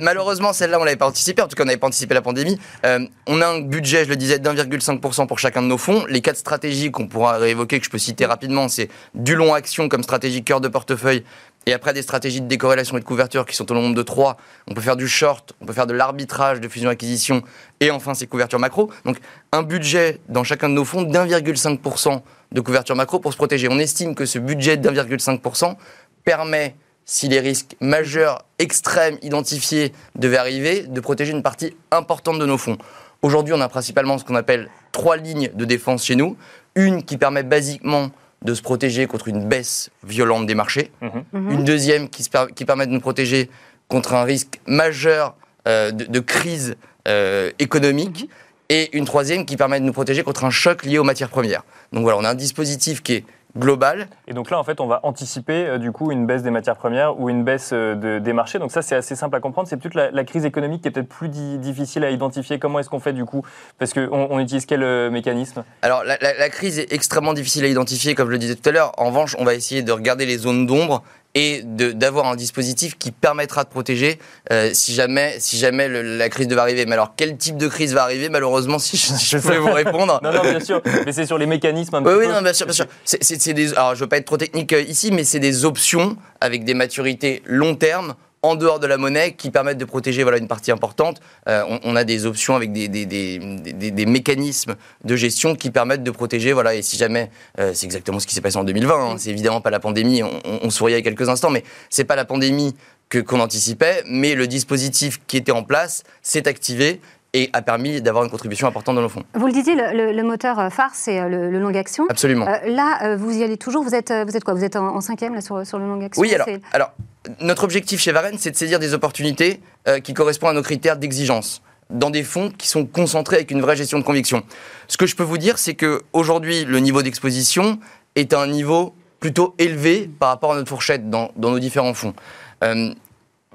[0.00, 2.58] malheureusement, celle-là, on l'avait pas anticipé, en tout cas, on n'avait pas anticipé la pandémie.
[2.84, 6.04] Euh, on a un budget, je le disais, d'1,5% pour chacun de nos fonds.
[6.08, 9.88] Les quatre stratégies qu'on pourra réévoquer, que je peux citer rapidement, c'est du long action
[9.88, 11.22] comme stratégie cœur de portefeuille
[11.68, 14.38] et après, des stratégies de décorrélation et de couverture qui sont au nombre de trois.
[14.68, 17.42] On peut faire du short, on peut faire de l'arbitrage de fusion-acquisition,
[17.80, 18.90] et enfin ces couvertures macro.
[19.04, 19.18] Donc,
[19.52, 23.68] un budget dans chacun de nos fonds d'1,5% de couverture macro pour se protéger.
[23.70, 25.76] On estime que ce budget d'1,5%
[26.24, 32.46] permet, si les risques majeurs, extrêmes, identifiés devaient arriver, de protéger une partie importante de
[32.46, 32.78] nos fonds.
[33.20, 36.38] Aujourd'hui, on a principalement ce qu'on appelle trois lignes de défense chez nous.
[36.76, 38.08] Une qui permet basiquement
[38.42, 40.90] de se protéger contre une baisse violente des marchés.
[41.00, 41.24] Mhm.
[41.32, 41.50] Mhm.
[41.50, 42.24] Une deuxième qui,
[42.54, 43.50] qui, permet de nous protéger
[43.88, 45.34] contre un risque majeur
[45.66, 46.76] euh, de, crise
[47.08, 48.22] euh, économique.
[48.22, 48.28] Mhm.
[48.70, 51.64] Et une troisième qui permet de nous protéger contre un choc lié aux matières premières.
[51.92, 53.24] Donc voilà, on a un dispositif qui est
[53.58, 54.08] global.
[54.26, 56.76] Et donc là, en fait, on va anticiper euh, du coup une baisse des matières
[56.76, 58.58] premières ou une baisse euh, des marchés.
[58.58, 59.68] Donc ça, c'est assez simple à comprendre.
[59.68, 62.58] C'est peut-être la, crise économique qui est peut-être plus difficile à identifier.
[62.58, 63.42] Comment est-ce qu'on fait du coup?
[63.78, 65.64] Parce qu'on on utilise quel euh, mécanisme?
[65.82, 68.72] Alors la, la, crise est extrêmement difficile à identifier, comme je le disais tout à
[68.72, 68.92] l'heure.
[68.98, 71.02] En revanche, on va essayer de regarder les zones d'ombre
[71.34, 74.18] et d'avoir un dispositif qui permettra de protéger
[74.50, 76.86] euh, si jamais, si jamais la crise devait arriver.
[76.86, 80.20] Mais alors, quel type de crise va arriver Malheureusement, si je, je pouvais vous répondre?
[80.22, 80.80] non, non, bien sûr.
[81.06, 82.86] Mais c'est sur les mécanismes un oui, oui, non, bien sûr, bien sûr.
[83.04, 86.16] C'est des, alors, je veux pas être trop technique euh, ici, mais c'est des options
[86.40, 90.38] avec des maturités long terme en dehors de la monnaie qui permettent de protéger voilà,
[90.38, 91.20] une partie importante.
[91.48, 96.04] Euh, on, a des options avec des, des, des, des, mécanismes de gestion qui permettent
[96.04, 96.52] de protéger.
[96.52, 99.30] Voilà, et si jamais, euh, c'est exactement ce qui s'est passé en 2020, hein, c'est
[99.30, 102.16] évidemment pas la pandémie, on, on, souriait il y a quelques instants, mais c'est pas
[102.16, 102.74] la pandémie
[103.08, 107.00] que, qu'on anticipait, mais le dispositif qui était en place s'est activé
[107.34, 109.24] et a permis d'avoir une contribution importante dans nos fonds.
[109.34, 112.06] Vous le disiez, le, moteur phare, c'est euh, le, long action.
[112.08, 112.46] Absolument.
[112.66, 113.82] là, vous y allez toujours.
[113.82, 116.22] Vous êtes, vous êtes quoi Vous êtes en, cinquième là, sur, sur le long action
[116.22, 116.92] Oui, alors, alors
[117.40, 120.96] notre objectif chez Varenne, c'est de saisir des opportunités euh, qui correspondent à nos critères
[120.96, 124.42] d'exigence dans des fonds qui sont concentrés avec une vraie gestion de conviction.
[124.88, 127.78] Ce que je peux vous dire, c'est qu'aujourd'hui, le niveau d'exposition
[128.14, 132.14] est à un niveau plutôt élevé par rapport à notre fourchette dans, nos différents fonds.
[132.62, 132.92] Euh,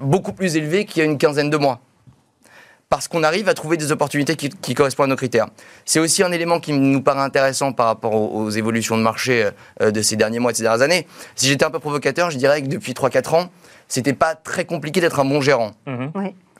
[0.00, 1.80] beaucoup plus élevé qu'il y a une quinzaine de mois
[2.94, 5.48] parce qu'on arrive à trouver des opportunités qui, correspondent à nos critères.
[5.84, 9.50] C'est aussi un élément qui nous paraît intéressant par rapport aux, évolutions de marché
[9.82, 11.08] euh, de ces derniers mois et de ces dernières années.
[11.34, 13.50] Si j'étais un peu provocateur, je dirais que depuis 3-4 ans,
[13.88, 15.72] c'était pas très compliqué d'être un bon gérant.
[15.88, 16.12] Mhm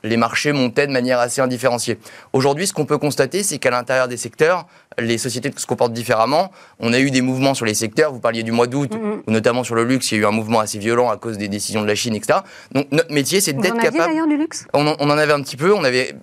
[0.05, 1.99] les marchés montaient de manière assez indifférenciée.
[2.33, 4.67] Aujourd'hui, ce qu'on peut constater, c'est qu'à l'intérieur des secteurs,
[4.99, 6.53] les sociétés se comportent différemment.
[6.79, 8.13] On a eu des mouvements sur les secteurs.
[8.13, 9.23] Vous parliez du mois d'août, mm-hmm.
[9.27, 11.39] ou notamment sur le luxe, il y a eu un mouvement assez violent à cause
[11.39, 12.41] des décisions de la Chine, etc.
[12.73, 14.13] Donc notre métier, c'est d'être capable.
[14.13, 14.67] d'ailleurs du luxe?
[14.75, 15.73] On en, avait un petit peu.
[15.73, 16.15] On avait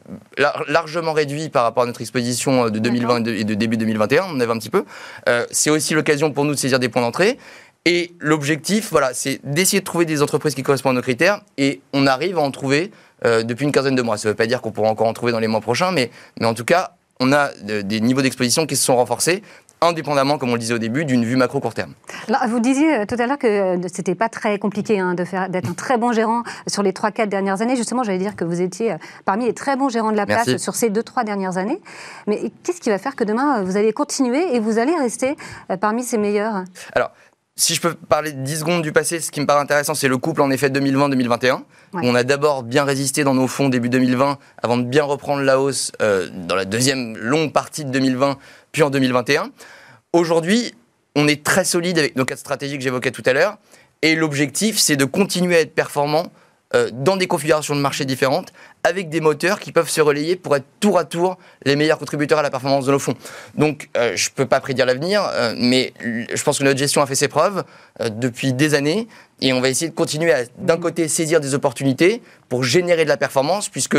[0.67, 4.25] largement réduit par rapport à notre exposition de 2020 et de, début 2021.
[4.29, 4.85] On en avait un petit peu.
[5.27, 7.37] Euh, c'est aussi l'occasion pour nous de saisir des points d'entrée.
[7.85, 11.41] Et l'objectif, voilà, c'est d'essayer de trouver des entreprises qui correspondent à nos critères.
[11.57, 12.91] Et on arrive à en trouver
[13.25, 14.17] euh, depuis une quinzaine de mois.
[14.17, 16.11] Ça ne veut pas dire qu'on pourra encore en trouver dans les mois prochains, mais,
[16.39, 19.43] mais en tout cas, on a des niveaux d'exposition qui se sont renforcés
[19.81, 21.93] indépendamment, comme on le disait au début, d'une vue macro court terme.
[22.27, 25.25] Alors, vous disiez euh, tout à l'heure que euh, c'était pas très compliqué hein, de
[25.25, 27.75] faire d'être un très bon gérant sur les 3-4 dernières années.
[27.75, 28.95] Justement, j'allais dire que vous étiez
[29.25, 31.81] parmi les très bons gérants de la place sur ces 2-3 dernières années.
[32.27, 35.35] Mais qu'est-ce qui va faire que demain, vous allez continuer et vous allez rester
[35.79, 36.63] parmi ces meilleurs?
[36.93, 37.11] Alors,
[37.61, 40.17] si je peux parler 10 secondes du passé, ce qui me paraît intéressant, c'est le
[40.17, 41.61] couple en effet 2020-2021.
[41.93, 45.59] On a d'abord bien résisté dans nos fonds début 2020 avant de bien reprendre la
[45.59, 48.39] hausse euh, dans la deuxième longue partie de 2020,
[48.71, 49.51] puis en 2021.
[50.11, 50.73] Aujourd'hui,
[51.15, 53.59] on est très solide avec nos quatre stratégies que j'évoquais tout à l'heure.
[54.01, 56.31] Et l'objectif, c'est de continuer à être performant
[56.73, 58.53] euh, dans des configurations de marché différentes,
[58.83, 62.39] avec des moteurs qui peuvent se relayer pour être tour à tour les meilleurs contributeurs
[62.39, 63.15] à la performance de nos fonds.
[63.55, 67.01] Donc, euh, je ne peux pas prédire l'avenir, euh, mais je pense que notre gestion
[67.01, 67.63] a fait ses preuves
[67.99, 69.07] depuis des années,
[69.41, 73.09] et on va essayer de continuer à, d'un côté, saisir des opportunités pour générer de
[73.09, 73.97] la performance, puisque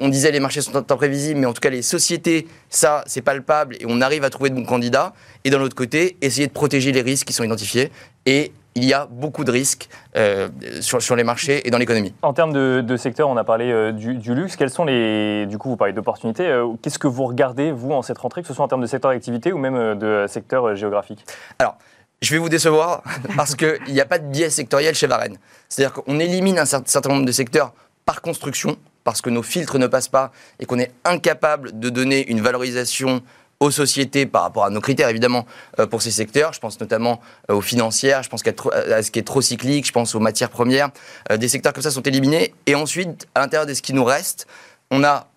[0.00, 3.76] on disait les marchés sont imprévisibles, mais en tout cas les sociétés, ça, c'est palpable,
[3.80, 5.12] et on arrive à trouver de bons candidats.
[5.44, 7.90] Et d'un autre côté, essayer de protéger les risques qui sont identifiés
[8.26, 10.48] et il y a beaucoup de risques euh,
[10.80, 12.14] sur, sur, les marchés et dans l'économie.
[12.22, 14.54] En termes de, de, secteur, on a parlé euh, du, luxe.
[14.54, 15.46] Quels sont les.
[15.46, 16.46] Du coup, vous parlez d'opportunités.
[16.46, 18.86] Euh, qu'est-ce que vous regardez, vous, en cette rentrée, que ce soit en termes de
[18.86, 21.24] secteur d'activité ou même de secteur géographique?
[21.58, 21.78] Alors,
[22.20, 23.02] je vais vous décevoir
[23.36, 25.38] parce qu'il n'y a pas de biais sectoriel chez Varenne.
[25.68, 27.72] C'est-à-dire qu'on élimine un certain nombre de secteurs
[28.04, 32.28] par construction parce que nos filtres ne passent pas et qu'on est incapable de donner
[32.28, 33.22] une valorisation
[33.60, 35.46] aux sociétés par rapport à nos critères, évidemment,
[35.78, 36.52] euh, pour ces secteurs.
[36.52, 38.42] Je pense notamment euh, aux financières, je pense
[38.72, 40.90] à ce qui est trop cyclique, je pense aux matières premières.
[41.30, 42.54] Euh, des secteurs comme ça sont éliminés.
[42.66, 44.46] Et ensuite, à l'intérieur de ce qui nous reste,
[44.90, 45.28] on a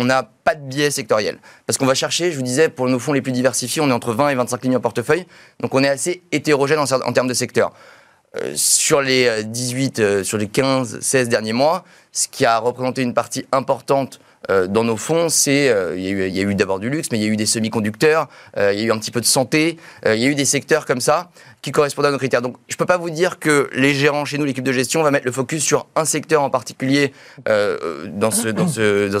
[0.00, 1.38] on n'a pas de biais sectoriel.
[1.66, 3.92] Parce qu'on va chercher, je vous disais, pour nos fonds les plus diversifiés, on est
[3.92, 5.26] entre 20 et 25 lignes en portefeuille.
[5.58, 7.72] Donc on est assez hétérogène en, termes de secteurs.
[8.54, 13.44] sur les 18, sur les 15, 16 derniers mois, ce qui a représenté une partie
[13.50, 17.18] importante euh, dans nos fonds, c'est euh, il y a eu, d'abord du luxe, mais
[17.18, 19.26] il y a eu des semi-conducteurs, euh, il y a eu un petit peu de
[19.26, 19.76] santé,
[20.06, 21.30] il y a eu des secteurs comme ça
[21.60, 22.42] qui correspondent à nos critères.
[22.42, 25.02] Donc, je ne peux pas vous dire que les gérants chez nous, l'équipe de gestion,
[25.02, 27.12] va mettre le focus sur un secteur en particulier
[27.46, 28.30] dans, dans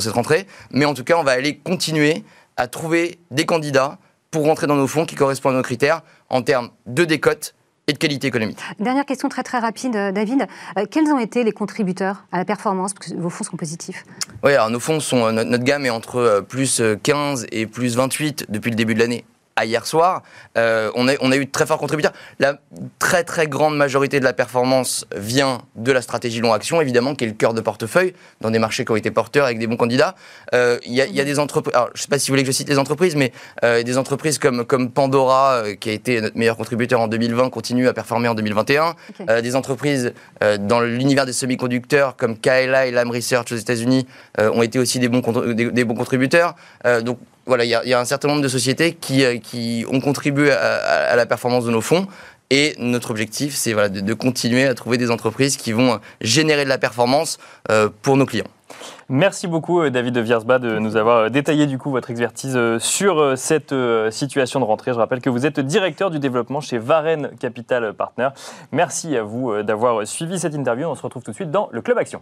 [0.00, 2.22] cette rentrée, mais en tout cas, on va aller continuer
[2.56, 3.98] à trouver des candidats
[4.30, 7.54] pour rentrer dans nos fonds qui correspondent à nos critères en termes de décote,
[7.88, 8.58] et de qualité économique.
[8.78, 10.46] Dernière question très très rapide, euh, David.
[10.78, 12.94] Euh, quels ont été les contributeurs à la performance?
[12.94, 14.04] Parce que vos fonds sont positifs.
[14.44, 18.46] Oui, alors nos fonds sont, notre, notre gamme est entre plus 15 et plus 28
[18.48, 19.24] depuis le début de l'année
[19.64, 20.22] hier soir,
[20.56, 22.12] euh, on, a, on, a, eu de très forts contributeurs.
[22.38, 22.58] La
[22.98, 27.24] très très grande majorité de la performance vient de la stratégie long action, évidemment, qui
[27.24, 29.76] est le cœur de portefeuille, dans des marchés qui ont été porteurs avec des bons
[29.76, 30.14] candidats.
[30.54, 32.48] Euh, il y, a des entreprises, alors je ne sais pas si vous voulez que
[32.48, 33.32] je cite les entreprises, mais
[33.64, 37.88] euh, des entreprises comme, comme Pandora, qui a été notre meilleur contributeur en 2020, continue
[37.88, 38.94] à performer en 2021.
[39.42, 40.12] des entreprises
[40.60, 44.06] dans l'univers des semi-conducteurs comme KLA et Lam Research aux États-Unis
[44.38, 45.20] ont été aussi des bons,
[45.52, 46.54] des, des bons contributeurs.
[47.02, 47.18] donc
[47.48, 51.16] voilà, il y, a un certain nombre de sociétés qui, euh, qui ont contribué à,
[51.16, 52.06] la performance de nos fonds.
[52.50, 56.68] Et notre objectif, c'est voilà, de, continuer à trouver des entreprises qui vont générer de
[56.68, 57.38] la performance
[57.70, 58.46] euh, pour nos clients.
[59.08, 63.36] Merci beaucoup euh, David de Viersba de nous avoir détaillé du coup votre expertise sur
[63.36, 63.74] cette
[64.10, 64.92] situation de rentrée.
[64.92, 68.28] Je rappelle que vous êtes directeur du développement chez Varenne Capital Partner.
[68.72, 70.86] Merci à vous d'avoir suivi cette interview.
[70.86, 72.20] On se retrouve tout de suite dans le Club Action.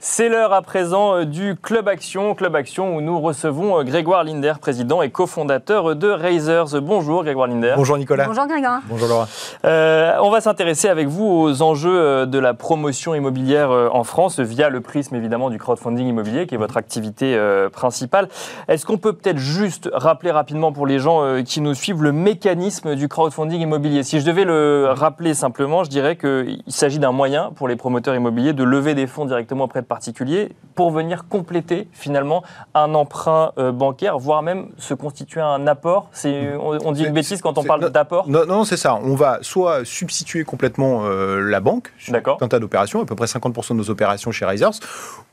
[0.00, 4.22] C'est l'heure à présent euh, du Club Action, Club Action où nous recevons euh, Grégoire
[4.22, 6.80] Linder, président et cofondateur de Razers.
[6.80, 7.74] Bonjour Grégoire Linder.
[7.76, 8.26] Bonjour Nicolas.
[8.28, 8.80] Bonjour Grégoire.
[8.88, 9.26] Bonjour Laura.
[9.64, 14.68] Euh, on va s'intéresser avec vous aux enjeux de la promotion immobilière en France via
[14.68, 17.36] le prisme évidemment du crowdfunding immobilier qui est votre activité
[17.72, 18.28] principale.
[18.68, 22.94] Est-ce qu'on peut peut-être juste rappeler rapidement pour les gens qui nous suivent le mécanisme
[22.94, 24.04] du crowdfunding immobilier?
[24.04, 28.14] Si je devais le rappeler simplement, je dirais qu'il s'agit d'un moyen pour les promoteurs
[28.14, 33.50] immobiliers de lever des fonds directement auprès de particulier pour venir compléter finalement un emprunt
[33.58, 36.08] euh, bancaire, voire même se constituer un apport.
[36.12, 38.94] C'est, on, dit une bêtise quand on parle d'apport Non, non c'est ça.
[39.02, 43.26] On va soit substituer complètement euh, la banque sur un tas d'opérations, à peu près
[43.26, 44.78] 50% de nos opérations chez Risers,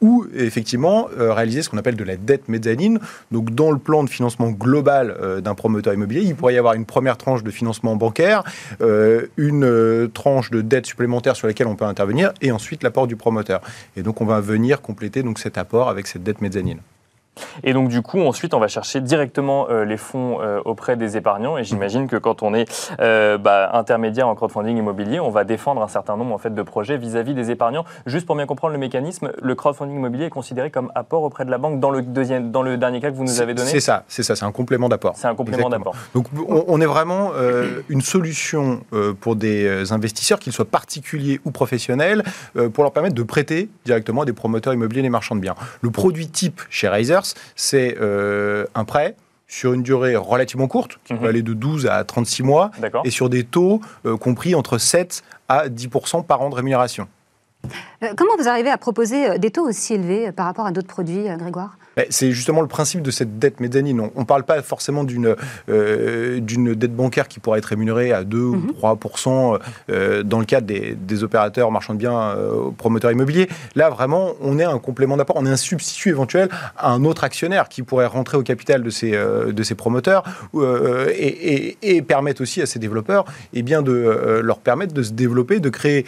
[0.01, 2.99] ou effectivement euh, réaliser ce qu'on appelle de la dette mezzanine.
[3.31, 6.85] Donc dans le plan de financement global d'un promoteur immobilier, il pourrait y avoir une
[6.85, 8.43] première tranche de financement bancaire,
[9.37, 13.61] une tranche de dette supplémentaire sur laquelle on peut intervenir, et ensuite l'apport du promoteur.
[13.95, 16.81] Et donc on va venir compléter donc cet apport avec cette dette mezzanine.
[17.63, 21.17] Et donc du coup, ensuite, on va chercher directement euh, les fonds euh, auprès des
[21.17, 21.57] épargnants.
[21.57, 22.65] Et j'imagine que quand on est
[22.99, 26.61] euh, bah, intermédiaire en crowdfunding immobilier, on va défendre un certain nombre en fait de
[26.61, 27.85] projets vis-à-vis des épargnants.
[28.05, 31.51] Juste pour bien comprendre le mécanisme, le crowdfunding immobilier est considéré comme apport auprès de
[31.51, 33.69] la banque dans le deuxième, dans le dernier cas que vous nous avez donné?
[33.69, 35.13] C'est ça, c'est ça, c'est un complément d'apport.
[35.15, 35.95] C'est un complément d'apport.
[36.13, 37.31] Donc on, est vraiment
[37.89, 38.81] une solution
[39.19, 42.23] pour des investisseurs, qu'ils soient particuliers ou professionnels,
[42.73, 45.55] pour leur permettre de prêter directement à des promoteurs immobiliers, les marchands de biens.
[45.81, 46.87] Le produit type chez
[47.55, 49.15] C'est euh, un prêt
[49.47, 51.25] sur une durée relativement courte, qui peut mhm.
[51.27, 52.71] aller de 12 à 36 mois,
[53.03, 57.07] et sur des taux euh, compris entre 7 à 10% par an de rémunération.
[58.03, 61.25] Euh, comment vous arrivez à proposer des taux aussi élevés par rapport à d'autres produits,
[61.37, 61.77] Grégoire?
[62.09, 64.01] C'est justement le principe de cette dette mezzanine.
[64.15, 65.35] On ne parle pas forcément d'une
[65.69, 69.59] euh, d'une dette bancaire qui pourrait être rémunérée à 2 ou 3 mhm.
[69.89, 73.47] euh, dans le cadre des, des, opérateurs marchands de biens, euh, promoteurs immobiliers.
[73.75, 77.23] Là, vraiment, on est un complément d'apport, on est un substitut éventuel à un autre
[77.23, 80.23] actionnaire qui pourrait rentrer au capital de ces, de ces promoteurs
[80.53, 85.11] et, et, permettre aussi à ces développeurs et eh bien, de leur permettre de se
[85.11, 86.05] développer, de créer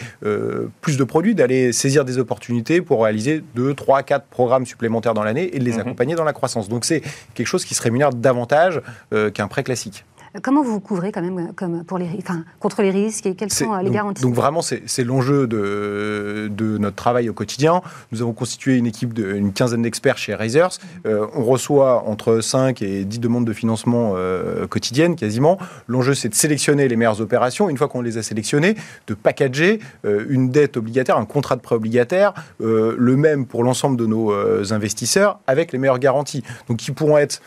[0.82, 5.24] plus de produits, d'aller saisir des opportunités pour réaliser 2, 3, 4 programmes supplémentaires dans
[5.24, 5.88] l'année et de les Mhm.
[5.88, 6.70] accompagner dans la croissance.
[6.70, 7.02] Donc c'est
[7.34, 8.82] quelque chose qui se rémunère davantage
[9.14, 10.06] euh, qu'un prêt classique.
[10.44, 13.52] Comment vous vous couvrez quand même comme pour les, enfin, contre les risques et quelles
[13.52, 17.82] sont euh, les garanties Donc vraiment, c'est l'enjeu de, de, notre travail au quotidien.
[18.12, 20.80] Nous avons constitué une équipe d'une quinzaine d'experts chez Razers.
[21.06, 25.58] Euh, on reçoit entre 5 et 10 demandes de financement euh, quotidiennes quasiment.
[25.88, 27.70] L'enjeu, c'est de sélectionner les meilleures opérations.
[27.70, 28.76] Une fois qu'on les a sélectionnées,
[29.08, 34.06] de packager une dette obligataire, un contrat de prêt obligataire, le même pour l'ensemble de
[34.06, 34.32] nos
[34.74, 36.44] investisseurs, avec les meilleures garanties.
[36.68, 37.42] Donc qui pourront être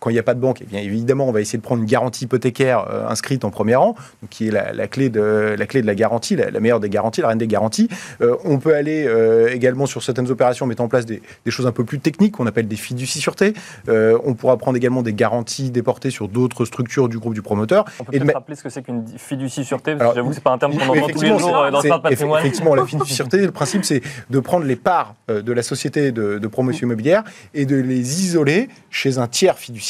[0.00, 1.82] quand il n'y a pas de banque, eh bien évidemment, on va essayer de prendre
[1.82, 3.94] une garantie hypothécaire euh, inscrite en premier rang,
[4.30, 7.28] qui est la, clé de, la clé de la garantie, la, meilleure des garanties, la
[7.28, 7.88] reine des garanties.
[8.20, 11.72] Euh, on peut aller euh, également sur certaines opérations mettre en place des, choses un
[11.72, 13.54] peu plus techniques qu'on appelle des fiducies sûreté.
[13.88, 17.84] on pourra prendre également des garanties déportées sur d'autres structures du groupe du promoteur.
[18.00, 20.42] On peut peut-être rappeler ce que c'est qu'une fiducie sûreté, parce que j'avoue que c'est
[20.42, 22.40] pas un terme qu'on entend tous les jours dans le patrimoine.
[22.40, 26.38] Effectivement, la fiducie sûreté, le principe, c'est de prendre les parts de la société de,
[26.38, 27.24] de promotion immobilière
[27.54, 29.87] et de les isoler chez un tiers fiduciaire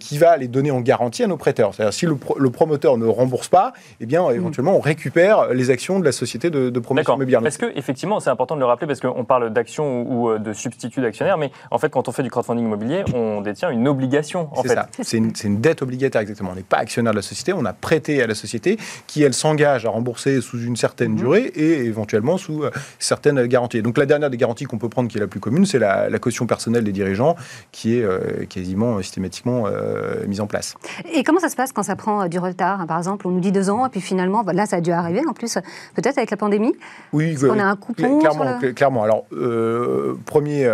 [0.00, 1.74] qui va les donner en garantie à nos prêteurs.
[1.74, 4.34] C'est-à-dire si le, promoteur ne rembourse pas, eh bien mm.
[4.34, 7.44] éventuellement on récupère les actions de la société de, de promotion immobilière.
[7.46, 10.52] Est-ce que effectivement c'est important de le rappeler parce qu'on parle d'actions ou, euh, de
[10.52, 14.50] substituts d'actionnaires, mais en fait quand on fait du crowdfunding immobilier, on détient une obligation.
[14.62, 14.88] C'est ça.
[15.02, 16.50] C'est une, dette obligataire exactement.
[16.52, 19.34] On n'est pas actionnaire de la société, on a prêté à la société qui elle
[19.34, 21.18] s'engage à rembourser sous une certaine mm-hmm.
[21.18, 23.82] durée et éventuellement sous euh, certaines garanties.
[23.82, 26.08] Donc la dernière des garanties qu'on peut prendre qui est la plus commune, c'est la,
[26.18, 27.36] caution personnelle des dirigeants
[27.70, 30.74] qui est euh, quasiment systématiquement euh, mise en place.
[31.12, 33.40] Et comment ça se passe quand ça prend euh, du retard Par exemple, on nous
[33.40, 35.54] dit deux ans, et puis finalement, bah, là, ça a dû arriver, en plus,
[35.94, 36.74] peut-être avec la pandémie?
[37.12, 38.58] Oui, on a un coupon clairement.
[38.74, 39.04] clairement.
[39.04, 40.68] Alors, euh, premier,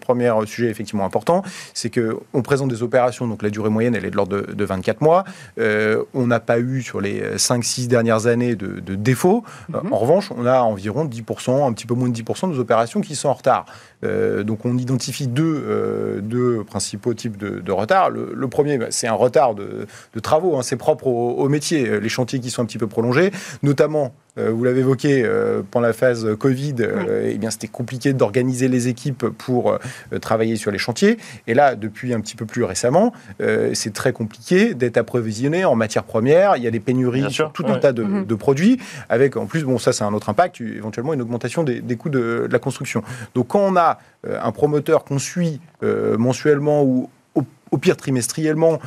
[0.00, 1.42] premier sujet effectivement important,
[1.74, 5.00] c'est qu'on présente des opérations, donc la durée moyenne, elle est de l'ordre de, 24
[5.00, 5.24] mois.
[5.58, 9.44] on n'a pas eu, sur les 5-6 dernières années, de, de défauts.
[9.68, 9.92] Mhm.
[9.92, 13.00] En revanche, on a environ 10%, un petit peu moins de 10% de nos opérations
[13.00, 13.66] qui sont en retard.
[14.44, 18.10] Donc, on identifie deux, deux principaux types de, retard.
[18.10, 19.86] le premier, bah, c'est un retard de,
[20.22, 21.88] travaux, hein, c'est propre au, métier.
[21.88, 23.30] Euh, les chantiers qui sont un petit peu prolongés,
[23.62, 26.74] notamment euh, vous l'avez évoqué, euh, pendant la phase Covid,
[27.24, 29.78] eh bien, c'était compliqué d'organiser les équipes pour
[30.20, 31.18] travailler sur les chantiers.
[31.46, 33.12] Et là, depuis un petit peu plus récemment,
[33.72, 36.56] c'est très compliqué d'être approvisionné en matières premières.
[36.56, 38.26] Il y a des pénuries sur tout un tas mhm.
[38.26, 41.96] de, produits, avec en plus, bon, ça c'est un autre impact, éventuellement une augmentation des,
[41.96, 43.02] coûts de, de, la construction.
[43.34, 47.08] Donc quand on a un promoteur qu'on suit mensuellement ou
[47.70, 48.78] au pire trimestriellement,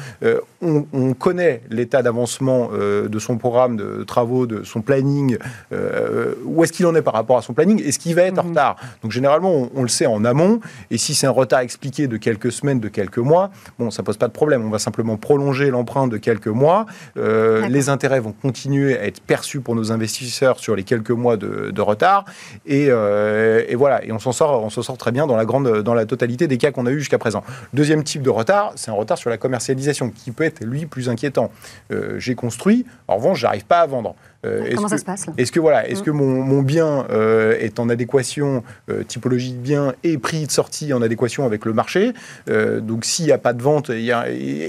[0.63, 5.37] euh, on, connaît l'état d'avancement euh, de son programme de travaux, de son planning,
[5.71, 8.23] euh, où est-ce qu'il en est par rapport à son planning, et ce qui va
[8.23, 8.49] être en mhm.
[8.49, 8.75] retard.
[9.03, 10.59] Donc généralement, on, le sait en amont,
[10.91, 14.17] et si c'est un retard expliqué de quelques semaines, de quelques mois, bon, ça pose
[14.17, 14.65] pas de problème.
[14.65, 16.85] On va simplement prolonger l'emprunt de quelques mois.
[17.15, 21.81] les intérêts vont continuer à être perçus pour nos investisseurs sur les quelques mois de,
[21.81, 22.25] retard,
[22.65, 24.03] et, et, voilà.
[24.03, 26.47] Et on s'en sort, on s'en sort très bien dans la grande, dans la totalité
[26.47, 27.43] des cas qu'on a eu jusqu'à présent.
[27.73, 31.09] Deuxième type de retard, c'est un retard sur la commercialisation qui peut être, lui, plus
[31.09, 31.51] inquiétant.
[31.91, 34.15] Euh, j'ai construit, en revanche, j'arrive pas à vendre.
[34.45, 36.05] Euh, Comment ça se passe Est-ce que, voilà, est-ce mm.
[36.05, 38.63] que mon, bien euh, est en adéquation,
[39.07, 42.13] typologie de bien et prix de sortie en adéquation avec le marché?
[42.47, 44.11] Donc, s'il n'y a pas de vente et,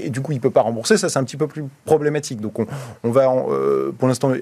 [0.05, 2.41] et, du coup, il ne peut pas rembourser, ça, c'est un petit peu plus problématique.
[2.41, 2.67] Donc, on,
[3.03, 3.27] on va,
[3.97, 4.33] pour l'instant,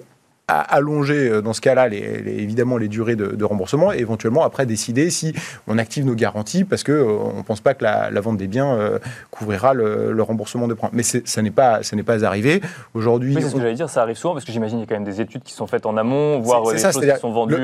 [0.49, 4.65] à allonger euh, dans ce cas-là les, évidemment les durées de, remboursement et éventuellement après
[4.65, 5.33] décider si
[5.67, 8.73] on active nos garanties parce que euh, on pense pas que la, vente des biens
[8.73, 8.97] euh,
[9.29, 10.89] couvrira le, remboursement de points.
[10.93, 12.61] Mais ça n'est pas ça n'est pas arrivé
[12.93, 13.33] aujourd'hui.
[13.33, 15.03] c'est ce que j'allais dire, ça arrive souvent parce que j'imagine qu'il y a quand
[15.03, 17.57] même des études qui sont faites en amont, voire des choses qui sont vendues.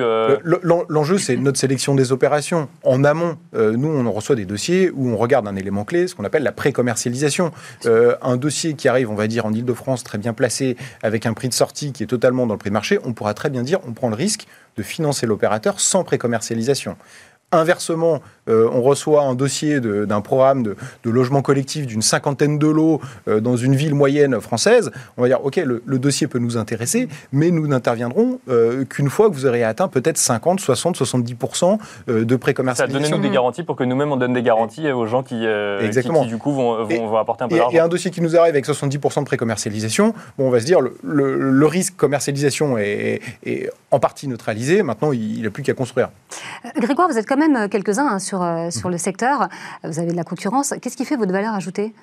[0.90, 3.38] L'enjeu c'est notre sélection des opérations en amont.
[3.54, 6.52] nous on reçoit des dossiers où on regarde un élément clé, ce qu'on appelle la
[6.52, 7.52] pré-commercialisation.
[7.86, 11.48] un dossier qui arrive, on va dire en Ile-de-France très bien placé avec un prix
[11.48, 13.94] de sortie qui est totalement dans le prix marché, on pourra très bien dire on
[13.94, 16.98] prend le risque de financer l'opérateur sans précommercialisation.
[17.52, 23.00] Inversement, euh, on reçoit un dossier d'un programme de, logement collectif d'une cinquantaine de lots
[23.28, 27.08] euh, dans une ville moyenne française, on va dire, OK, le, dossier peut nous intéresser,
[27.32, 31.78] mais nous n'interviendrons euh, qu'une fois que vous aurez atteint peut-être 50, 60, 70%
[32.08, 33.10] de précommercialisation.
[33.10, 35.46] Ça nous des garanties pour que nous-mêmes, on donne des garanties aux gens qui,
[35.92, 37.78] qui, du coup, vont, vont, apporter un peu d'argent.
[37.78, 40.82] Et un dossier qui nous arrive avec 70% de précommercialisation, bon, on va se dire,
[40.82, 43.22] le, le, risque commercialisation est,
[43.92, 46.10] en partie neutralisé, maintenant, il n'a plus qu'à construire.
[46.76, 49.48] Grégoire, vous êtes quand même quelques-uns hein, sur sur, euh, sur le secteur.
[49.84, 50.74] Vous avez de la concurrence.
[50.82, 51.94] Qu'est-ce qui fait votre valeur ajoutée?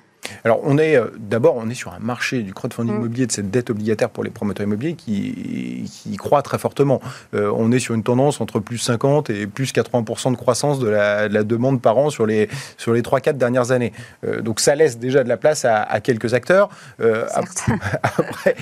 [0.43, 2.97] Alors, on est euh, d'abord, on est sur un marché du crowdfunding mm.
[2.97, 7.01] immobilier, de cette dette obligataire pour les promoteurs immobiliers qui, qui croît très fortement.
[7.33, 10.87] Euh, on est sur une tendance entre plus 50 et plus 80% de croissance de
[10.87, 13.93] la, demande par an sur les, sur les 3-4 dernières années.
[14.25, 16.69] Euh, donc, ça laisse déjà de la place à, quelques acteurs.
[16.99, 18.55] après,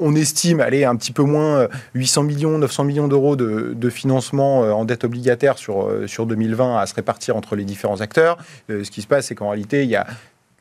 [0.00, 4.60] on, estime aller un petit peu moins 800 millions, 900 millions d'euros de, de, financement
[4.60, 8.38] en dette obligataire sur, sur 2020 à se répartir entre les différents acteurs.
[8.68, 10.06] ce qui se passe, c'est qu'en réalité, il y a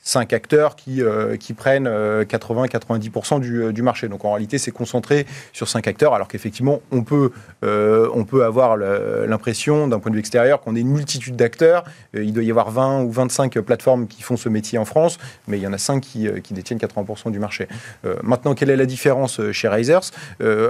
[0.02, 4.08] cinq acteurs qui, euh, qui prennent 80-90% euh, du, euh, du, marché.
[4.08, 7.32] Donc en réalité, c'est concentré sur cinq acteurs, alors qu'effectivement, on peut,
[7.64, 11.84] on peut avoir l'impression, d'un point de vue extérieur, qu'on est une multitude d'acteurs.
[12.14, 15.58] il doit y avoir 20 ou 25 plateformes qui font ce métier en France, mais
[15.58, 17.68] il y en a cinq qui, qui détiennent 80% du marché.
[18.24, 20.12] maintenant, quelle est la différence chez Razers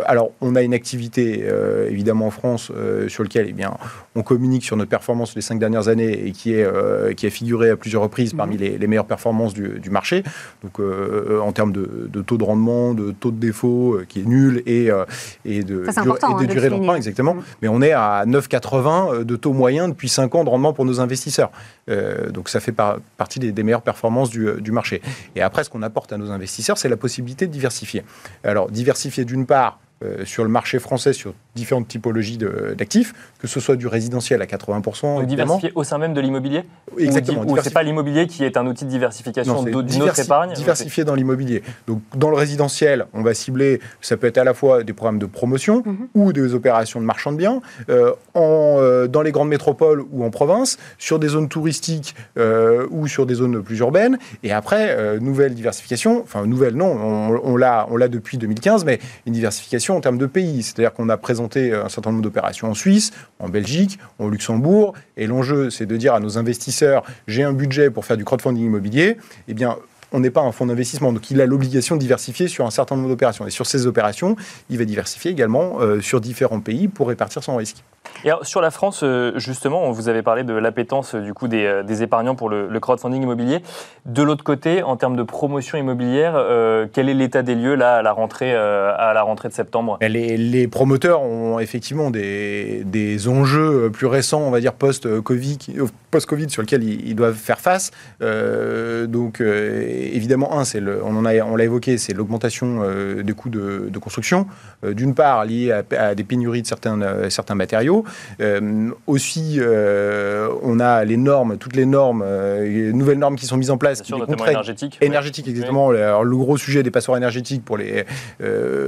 [0.06, 1.46] Alors, on a une activité,
[1.90, 2.72] évidemment, en France,
[3.08, 3.78] sur laquelle eh bien,
[4.16, 7.70] on communique sur notre performance les cinq dernières années et qui, est, qui a figuré
[7.70, 8.62] à plusieurs reprises parmi mhm.
[8.62, 10.24] les, les meilleures performances performance du, marché.
[10.64, 14.90] Donc en termes de, taux de rendement, de taux de défaut qui est nul et,
[15.46, 17.36] et de, hein, durée d'emprunt, exactement.
[17.36, 17.44] Mm.
[17.62, 21.00] Mais on est à 9,80 de taux moyen depuis 5 ans de rendement pour nos
[21.00, 21.52] investisseurs.
[21.88, 22.76] donc ça fait
[23.18, 25.02] partie des, meilleures performances du, du marché.
[25.36, 28.04] Et après, ce qu'on apporte à nos investisseurs, c'est la possibilité de diversifier.
[28.44, 33.60] Alors, diversifier d'une part euh, sur le marché français sur différentes typologies d'actifs, que ce
[33.60, 35.18] soit du résidentiel à 80%.
[35.18, 36.64] Donc diversifier au sein même de l'immobilier
[36.98, 37.44] Exactement.
[37.46, 40.54] Ou, c'est pas l'immobilier qui est un outil de diversification d'une autre épargne?
[40.54, 41.64] Diversifier dans l'immobilier.
[41.88, 45.20] Donc dans le résidentiel, on va cibler, ça peut être à la fois des programmes
[45.20, 46.08] de promotion mhm.
[46.16, 50.24] ou des opérations de marchand de biens, euh, en, euh, dans les grandes métropoles ou
[50.24, 52.16] en province, sur des zones touristiques
[52.92, 54.18] ou sur des zones plus urbaines.
[54.44, 59.98] Et après, nouvelle diversification, enfin nouvelle non, on, on l'a depuis 2015, mais une diversification
[59.98, 60.64] en termes de pays.
[60.64, 64.94] C'est-à-dire qu'on a présenté un certain nombre d'opérations en Suisse, en Belgique, au Luxembourg.
[65.18, 68.66] Et l'enjeu, c'est de dire à nos investisseurs, j'ai un budget pour faire du crowdfunding
[68.66, 69.18] immobilier.
[69.48, 69.78] Eh bien,
[70.12, 71.14] on n'est pas un fonds d'investissement.
[71.14, 73.48] Donc, il a l'obligation de diversifier sur un certain nombre d'opérations.
[73.48, 74.36] Et sur ces opérations,
[74.70, 77.84] il va diversifier également euh, sur différents pays pour répartir son risque.
[78.44, 82.36] Sur la France, euh, justement, vous avez parlé de l'appétence du coup des, euh, épargnants
[82.36, 83.60] pour le, crowdfunding immobilier.
[84.06, 87.98] De l'autre côté, en termes de promotion immobilière, euh, quel est l'état des lieux là
[87.98, 89.98] à la rentrée, à la rentrée de septembre?
[90.02, 95.58] Les, promoteurs ont effectivement des, enjeux plus récents, on va dire post-Covid,
[96.12, 97.92] post-Covid sur lesquels ils, doivent faire face.
[98.20, 102.82] donc, évidemment, un, c'est on on l'a évoqué, c'est l'augmentation
[103.22, 104.48] des coûts de, construction.
[104.84, 107.91] D'une part, liée à, à, des pénuries de certains, certains matériaux
[108.40, 113.46] euh, aussi, euh, on a les normes, toutes les normes, euh, les nouvelles normes qui
[113.46, 114.04] sont mises en place.
[114.04, 114.98] Sûr, notamment énergétiques.
[115.02, 115.90] Énergétiques, exactement.
[115.90, 118.06] Alors, le gros sujet des passoires énergétiques pour les,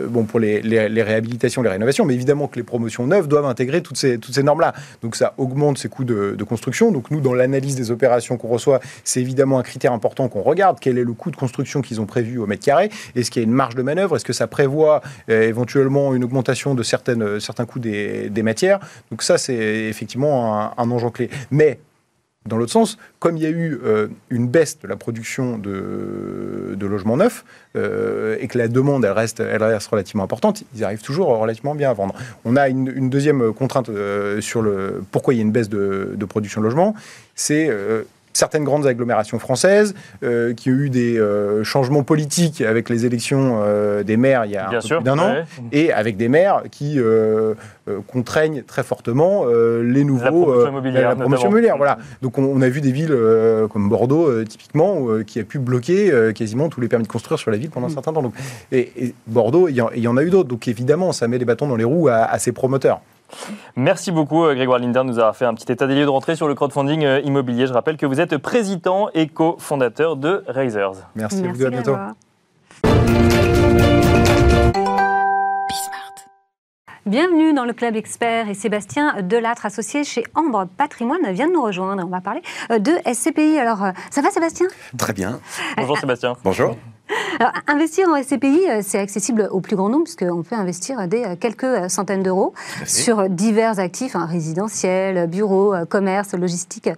[0.09, 3.81] bon, pour les, les, réhabilitations, les rénovations, mais évidemment que les promotions neuves doivent intégrer
[3.81, 4.73] toutes ces, toutes ces normes-là.
[5.01, 6.91] Donc ça augmente ces coûts de, de construction.
[6.91, 10.77] Donc nous, dans l'analyse des opérations qu'on reçoit, c'est évidemment un critère important qu'on regarde.
[10.79, 12.89] Quel est le coût de construction qu'ils ont prévu au mètre carré?
[13.15, 14.15] Est-ce qu'il y a une marge de manœuvre?
[14.15, 18.79] Est-ce que ça prévoit éventuellement une augmentation de certaines, certains coûts des, des matières?
[19.11, 21.29] Donc ça, c'est effectivement un, un, enjeu clé.
[21.51, 21.79] Mais
[22.45, 26.75] dans l'autre sens, comme il y a eu euh, une baisse de la production de,
[26.79, 27.45] logements neufs
[27.77, 31.75] euh, et que la demande elle reste, elle reste relativement importante, ils arrivent toujours relativement
[31.75, 32.13] bien à vendre.
[32.43, 36.13] On a une, deuxième contrainte euh, sur le pourquoi il y a une baisse de,
[36.15, 36.93] de production de logements,
[37.35, 37.69] c'est
[38.33, 43.61] certaines grandes agglomérations françaises euh, qui ont eu des euh, changements politiques avec les élections
[43.63, 45.35] euh, des maires il y a un peu plus d'un an,
[45.71, 46.99] et avec des maires qui
[48.07, 50.23] contraignent très fortement les nouveaux...
[50.23, 51.09] La promotion immobilière.
[51.09, 51.97] La promotion immobilière, voilà.
[52.21, 53.15] Donc on, a vu des villes
[53.71, 57.57] comme Bordeaux, typiquement, qui a pu bloquer quasiment tous les permis de construire sur la
[57.57, 57.93] ville pendant un mm.
[57.93, 58.21] certain temps.
[58.21, 58.33] Donc,
[58.71, 60.49] et, Bordeaux, il y, en a eu d'autres.
[60.49, 63.01] Donc évidemment, ça met les bâtons dans les roues à, à ces promoteurs.
[63.75, 66.35] Merci beaucoup euh, Grégoire Linder nous a fait un petit état des lieux de rentrée
[66.35, 67.67] sur le crowdfunding euh, immobilier.
[67.67, 71.07] Je rappelle que vous êtes président et co-fondateur de Raisers.
[71.15, 71.95] Merci, Merci vous, à bientôt.
[77.05, 81.63] Bienvenue dans le Club Expert et Sébastien Delattre, associé chez Ambre Patrimoine, vient de nous
[81.63, 82.03] rejoindre.
[82.05, 83.57] On va parler euh, de SCPI.
[83.59, 84.67] Alors, ça va Sébastien?
[84.97, 85.39] Très bien.
[85.77, 86.35] Bonjour Sébastien.
[86.43, 86.77] Bonjour.
[87.39, 91.23] Alors, investir en SCPI, euh, c'est accessible au plus grand nombre, puisqu'on peut investir des
[91.23, 92.53] euh, quelques euh, centaines d'euros
[92.85, 96.89] sur divers actifs, hein, résidentiels, bureaux, commerce, logistique,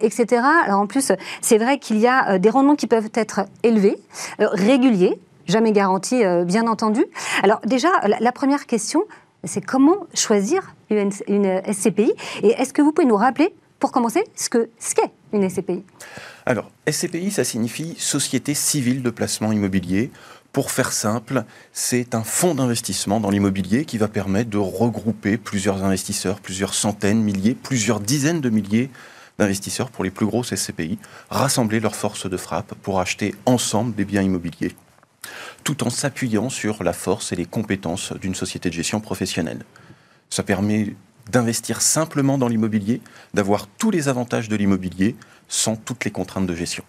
[0.00, 0.42] etc.
[0.64, 3.98] Alors en plus, c'est vrai qu'il y a des rendements qui peuvent être élevés,
[4.38, 7.04] réguliers, jamais garantis, bien entendu.
[7.42, 7.88] Alors déjà,
[8.20, 9.04] la, première question,
[9.44, 14.24] c'est comment choisir une, une SCPI Et est-ce que vous pouvez nous rappeler, pour commencer,
[14.34, 15.84] ce qu'est ce qu'est une SCPI
[16.48, 20.12] alors, SCPI, ça signifie Société civile de placement immobilier.
[20.52, 25.82] Pour faire simple, c'est un fonds d'investissement dans l'immobilier qui va permettre de regrouper plusieurs
[25.82, 28.90] investisseurs, plusieurs centaines, milliers, plusieurs dizaines de milliers
[29.40, 34.04] d'investisseurs pour les plus grosses SCPI, rassembler leurs forces de frappe pour acheter ensemble des
[34.04, 34.76] biens immobiliers,
[35.64, 39.64] tout en s'appuyant sur la force et les compétences d'une société de gestion professionnelle.
[40.30, 40.94] Ça permet
[41.30, 43.00] d'investir simplement dans l'immobilier,
[43.34, 45.16] d'avoir tous les avantages de l'immobilier,
[45.48, 46.84] sans toutes les contraintes de gestion.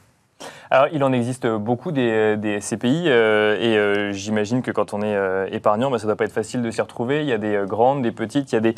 [0.70, 5.02] Alors, il en existe beaucoup des, des SCPI euh, et euh, j'imagine que quand on
[5.02, 7.22] est euh, épargnant, bah, ça ne doit pas être facile de s'y retrouver.
[7.22, 8.76] Il y a des grandes, des petites, il y a des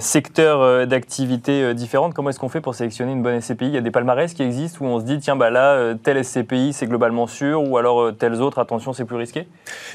[0.00, 2.14] secteurs d'activité différentes.
[2.14, 4.42] Comment est-ce qu'on fait pour sélectionner une bonne SCPI Il y a des palmarès qui
[4.42, 8.14] existent où on se dit, tiens, bah là, tel SCPI, c'est globalement sûr, ou alors
[8.16, 9.48] tels autres, attention, c'est plus risqué?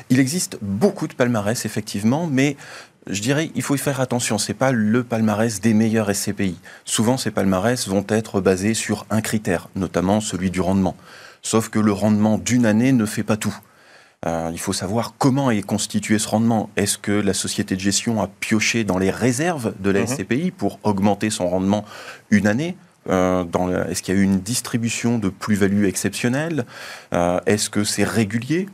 [0.09, 2.57] Il existe beaucoup de palmarès, effectivement, mais
[3.09, 4.37] je dirais, il faut y faire attention.
[4.37, 6.57] C'est pas le palmarès des meilleurs SCPI.
[6.85, 10.95] Souvent, ces palmarès vont être basés sur un critère, notamment celui du rendement.
[11.41, 13.57] Sauf que le rendement d'une année ne fait pas tout.
[14.25, 16.69] Euh, il faut savoir comment est constitué ce rendement.
[16.75, 20.07] Est-ce que la société de gestion a pioché dans les réserves de la mhm.
[20.07, 21.85] SCPI pour augmenter son rendement
[22.29, 22.75] une année?
[23.07, 26.65] Est-ce qu'il y a eu une distribution de plus-value exceptionnelle
[27.11, 28.67] Est-ce que c'est régulier?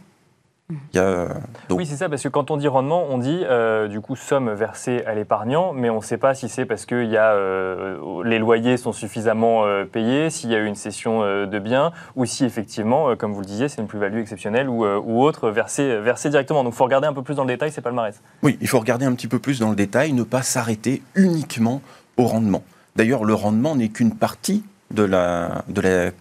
[0.95, 1.29] Euh,
[1.69, 4.51] oui, c'est ça, parce que quand on dit rendement, on dit euh, du coup somme
[4.51, 8.23] versée à l'épargnant, mais on ne sait pas si c'est parce que y a, euh,
[8.23, 12.45] les loyers sont suffisamment payés, s'il y a eu une cession de biens, ou si
[12.45, 16.63] effectivement, comme vous le disiez, c'est une plus-value exceptionnelle ou, ou autre versée, versée, directement.
[16.63, 18.13] Donc il faut regarder un peu plus dans le détail, c'est pas le marais.
[18.41, 21.81] Oui, il faut regarder un petit peu plus dans le détail, ne pas s'arrêter uniquement
[22.17, 22.63] au rendement.
[22.95, 26.11] D'ailleurs, le rendement n'est qu'une partie de la, de la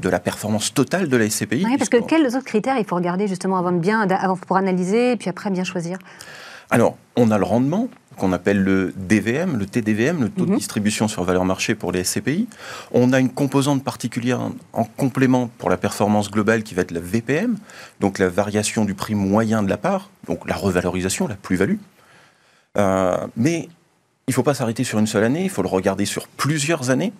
[0.00, 1.64] de la performance totale de la SCPI.
[1.64, 4.06] Oui, parce que quels autres critères il faut regarder justement avant de bien,
[4.46, 5.98] pour analyser et puis après bien choisir?
[6.70, 10.56] Alors, on a le rendement qu'on appelle le DVM, le TDVM, le taux de mhm.
[10.56, 12.48] distribution sur valeur marché pour les SCPI.
[12.92, 14.40] On a une composante particulière
[14.72, 17.56] en complément pour la performance globale qui va être la VPM,
[18.00, 21.78] donc la variation du prix moyen de la part, donc la revalorisation, la plus-value.
[22.76, 23.68] Euh, mais
[24.26, 26.90] il ne faut pas s'arrêter sur une seule année, il faut le regarder sur plusieurs
[26.90, 27.12] années.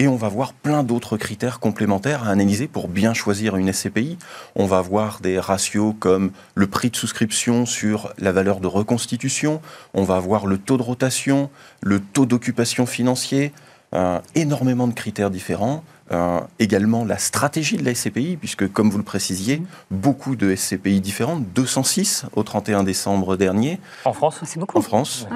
[0.00, 4.16] Et on va voir plein d'autres critères complémentaires à analyser pour bien choisir une SCPI.
[4.56, 9.60] On va voir des ratios comme le prix de souscription sur la valeur de reconstitution,
[9.92, 11.50] on va voir le taux de rotation,
[11.82, 13.52] le taux d'occupation financier,
[13.92, 15.84] euh, énormément de critères différents.
[16.12, 21.02] Euh, également la stratégie de la SCPI, puisque comme vous le précisiez, beaucoup de SCPI
[21.02, 23.78] différentes, 206 au 31 décembre dernier.
[24.06, 24.40] En France?
[24.44, 24.78] C'est beaucoup.
[24.78, 25.26] En France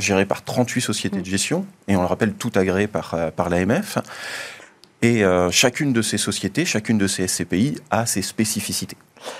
[0.00, 3.48] géré par 38 sociétés de gestion, et on le rappelle, tout agréé par, euh, par
[3.48, 3.98] l'AMF.
[5.02, 8.98] Et euh, chacune de ces sociétés, chacune de ces SCPI a ses spécificités.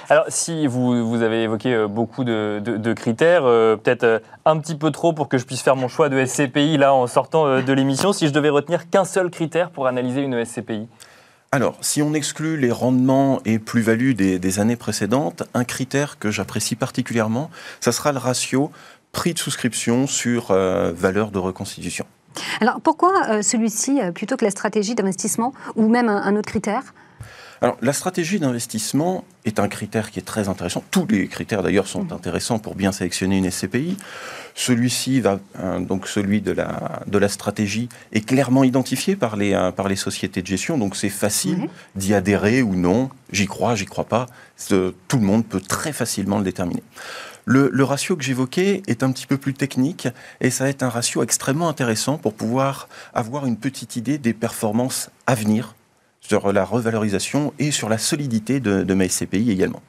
[0.09, 4.91] Alors, si vous, vous avez évoqué euh, beaucoup de, de, critères, peut-être un petit peu
[4.91, 8.13] trop pour que je puisse faire mon choix de SCPI là en sortant de l'émission,
[8.13, 10.89] si je devais retenir qu'un seul critère pour analyser une SCPI
[11.53, 16.31] alors, si on exclut les rendements et plus-values des, des, années précédentes, un critère que
[16.31, 17.51] j'apprécie particulièrement,
[17.81, 18.71] ça sera le ratio
[19.13, 22.07] prix de souscription sur euh, valeur de reconstitution.
[22.61, 26.95] Alors pourquoi euh, celui-ci euh, plutôt que la stratégie d'investissement ou même un, autre critère
[27.63, 30.83] alors, la stratégie d'investissement est un critère qui est très intéressant.
[30.91, 32.13] Tous les critères, d'ailleurs, sont mmh.
[32.13, 33.99] intéressants pour bien sélectionner une SCPI.
[34.55, 35.41] Celui-ci va,
[35.79, 40.41] donc celui de la, de la stratégie, est clairement identifié par les, par les sociétés
[40.41, 40.79] de gestion.
[40.79, 43.11] Donc, c'est facile d'y adhérer ou non.
[43.31, 44.27] J'y crois, j'y crois pas.
[44.69, 46.83] Tout le monde peut très facilement le déterminer.
[47.45, 50.09] Le, ratio que j'évoquais est un petit peu plus technique
[50.41, 54.35] et ça va être un ratio extrêmement intéressant pour pouvoir avoir une petite idée des
[54.35, 55.75] performances à venir
[56.31, 59.83] sur la revalorisation et sur la solidité de, de ma SCPI également.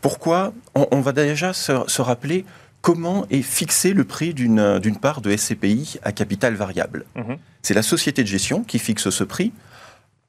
[0.00, 0.52] Pourquoi?
[0.76, 2.44] On, va déjà se, rappeler
[2.80, 7.06] comment est fixé le prix d'une part de SCPI à capital variable.
[7.16, 7.38] Mhm.
[7.62, 9.52] C'est la société de gestion qui fixe ce prix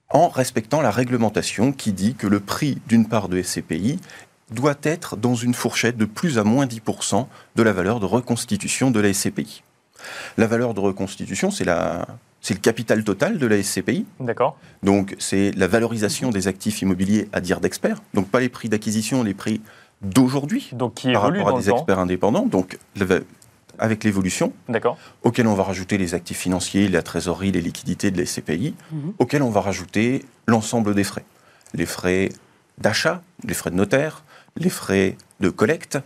[0.09, 3.99] en respectant la réglementation qui dit que le prix d'une part de SCPI
[4.49, 8.89] doit être dans une fourchette de plus à moins 10% de la valeur de reconstitution
[8.89, 9.61] de la SCPI.
[10.37, 12.07] La valeur de reconstitution, c'est la,
[12.45, 14.05] c'est le capital total de la SCPI.
[14.19, 14.55] D'accord.
[14.83, 18.03] Donc, c'est la valorisation des actifs immobiliers à dire d'experts.
[18.13, 19.61] Donc, pas les prix d'acquisition, les prix
[20.03, 20.69] d'aujourd'hui.
[20.71, 22.45] Donc, qui par rapport à des experts indépendants.
[22.45, 22.77] Donc,
[23.79, 24.53] avec l'évolution,
[25.23, 29.13] auquel on va rajouter les actifs financiers, la trésorerie, les liquidités de la SCPI, mhm.
[29.17, 31.25] auquel on va rajouter l'ensemble des frais.
[31.73, 32.29] Les frais
[32.77, 34.23] d'achat, les frais de notaire,
[34.55, 35.97] les frais de collecte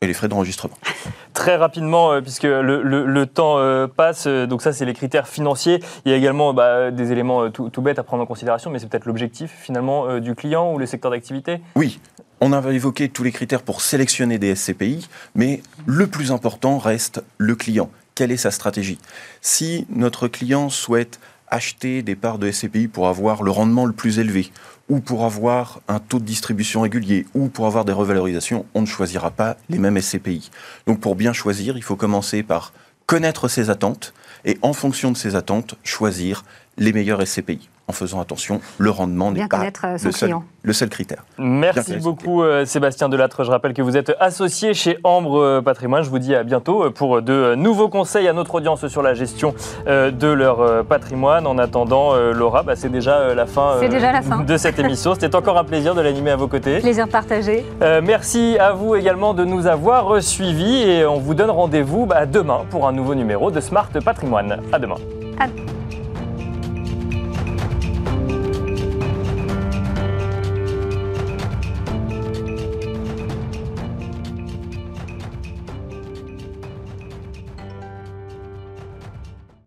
[0.00, 0.76] et les frais d'enregistrement.
[1.34, 5.82] Très rapidement, euh, puisque le, temps euh, passe, euh, donc ça c'est les critères financiers.
[6.04, 8.88] Il y a également bah, des éléments tout, bêtes à prendre en considération, mais c'est
[8.88, 12.00] peut-être l'objectif finalement du client ou le secteur d'activité Oui,
[12.40, 17.22] on a évoqué tous les critères pour sélectionner des SCPI, mais le plus important reste
[17.38, 17.90] le client.
[18.14, 18.98] Quelle est sa stratégie?
[19.40, 21.18] Si notre client souhaite
[21.48, 24.50] acheter des parts de SCPI pour avoir le rendement le plus élevé,
[24.88, 28.86] ou pour avoir un taux de distribution régulier, ou pour avoir des revalorisations, on ne
[28.86, 30.50] choisira pas les mêmes SCPI.
[30.86, 32.72] Donc pour bien choisir, il faut commencer par
[33.06, 34.14] connaître ses attentes,
[34.44, 36.44] et en fonction de ses attentes, choisir
[36.76, 40.88] les meilleurs SCPI en faisant attention, le rendement n'est pas euh, le seul, le seul,
[40.88, 41.24] critère.
[41.38, 43.44] Merci beaucoup euh, Sébastien Delattre.
[43.44, 46.02] Je rappelle que vous êtes associé chez Ambre euh, Patrimoine.
[46.02, 49.54] Je vous dis à bientôt pour de nouveaux conseils à notre audience sur la gestion
[49.86, 51.46] de leur patrimoine.
[51.46, 55.14] En attendant, Laura, bah, c'est déjà, la fin, déjà la fin de cette émission.
[55.18, 56.80] C'était encore un plaisir de l'animer à vos côtés.
[56.80, 57.64] Plaisir partagé.
[58.02, 62.62] merci à vous également de nous avoir suivis et on vous donne rendez-vous bah, demain
[62.70, 64.60] pour un nouveau numéro de Smart Patrimoine.
[64.72, 64.96] À demain.
[65.38, 65.46] À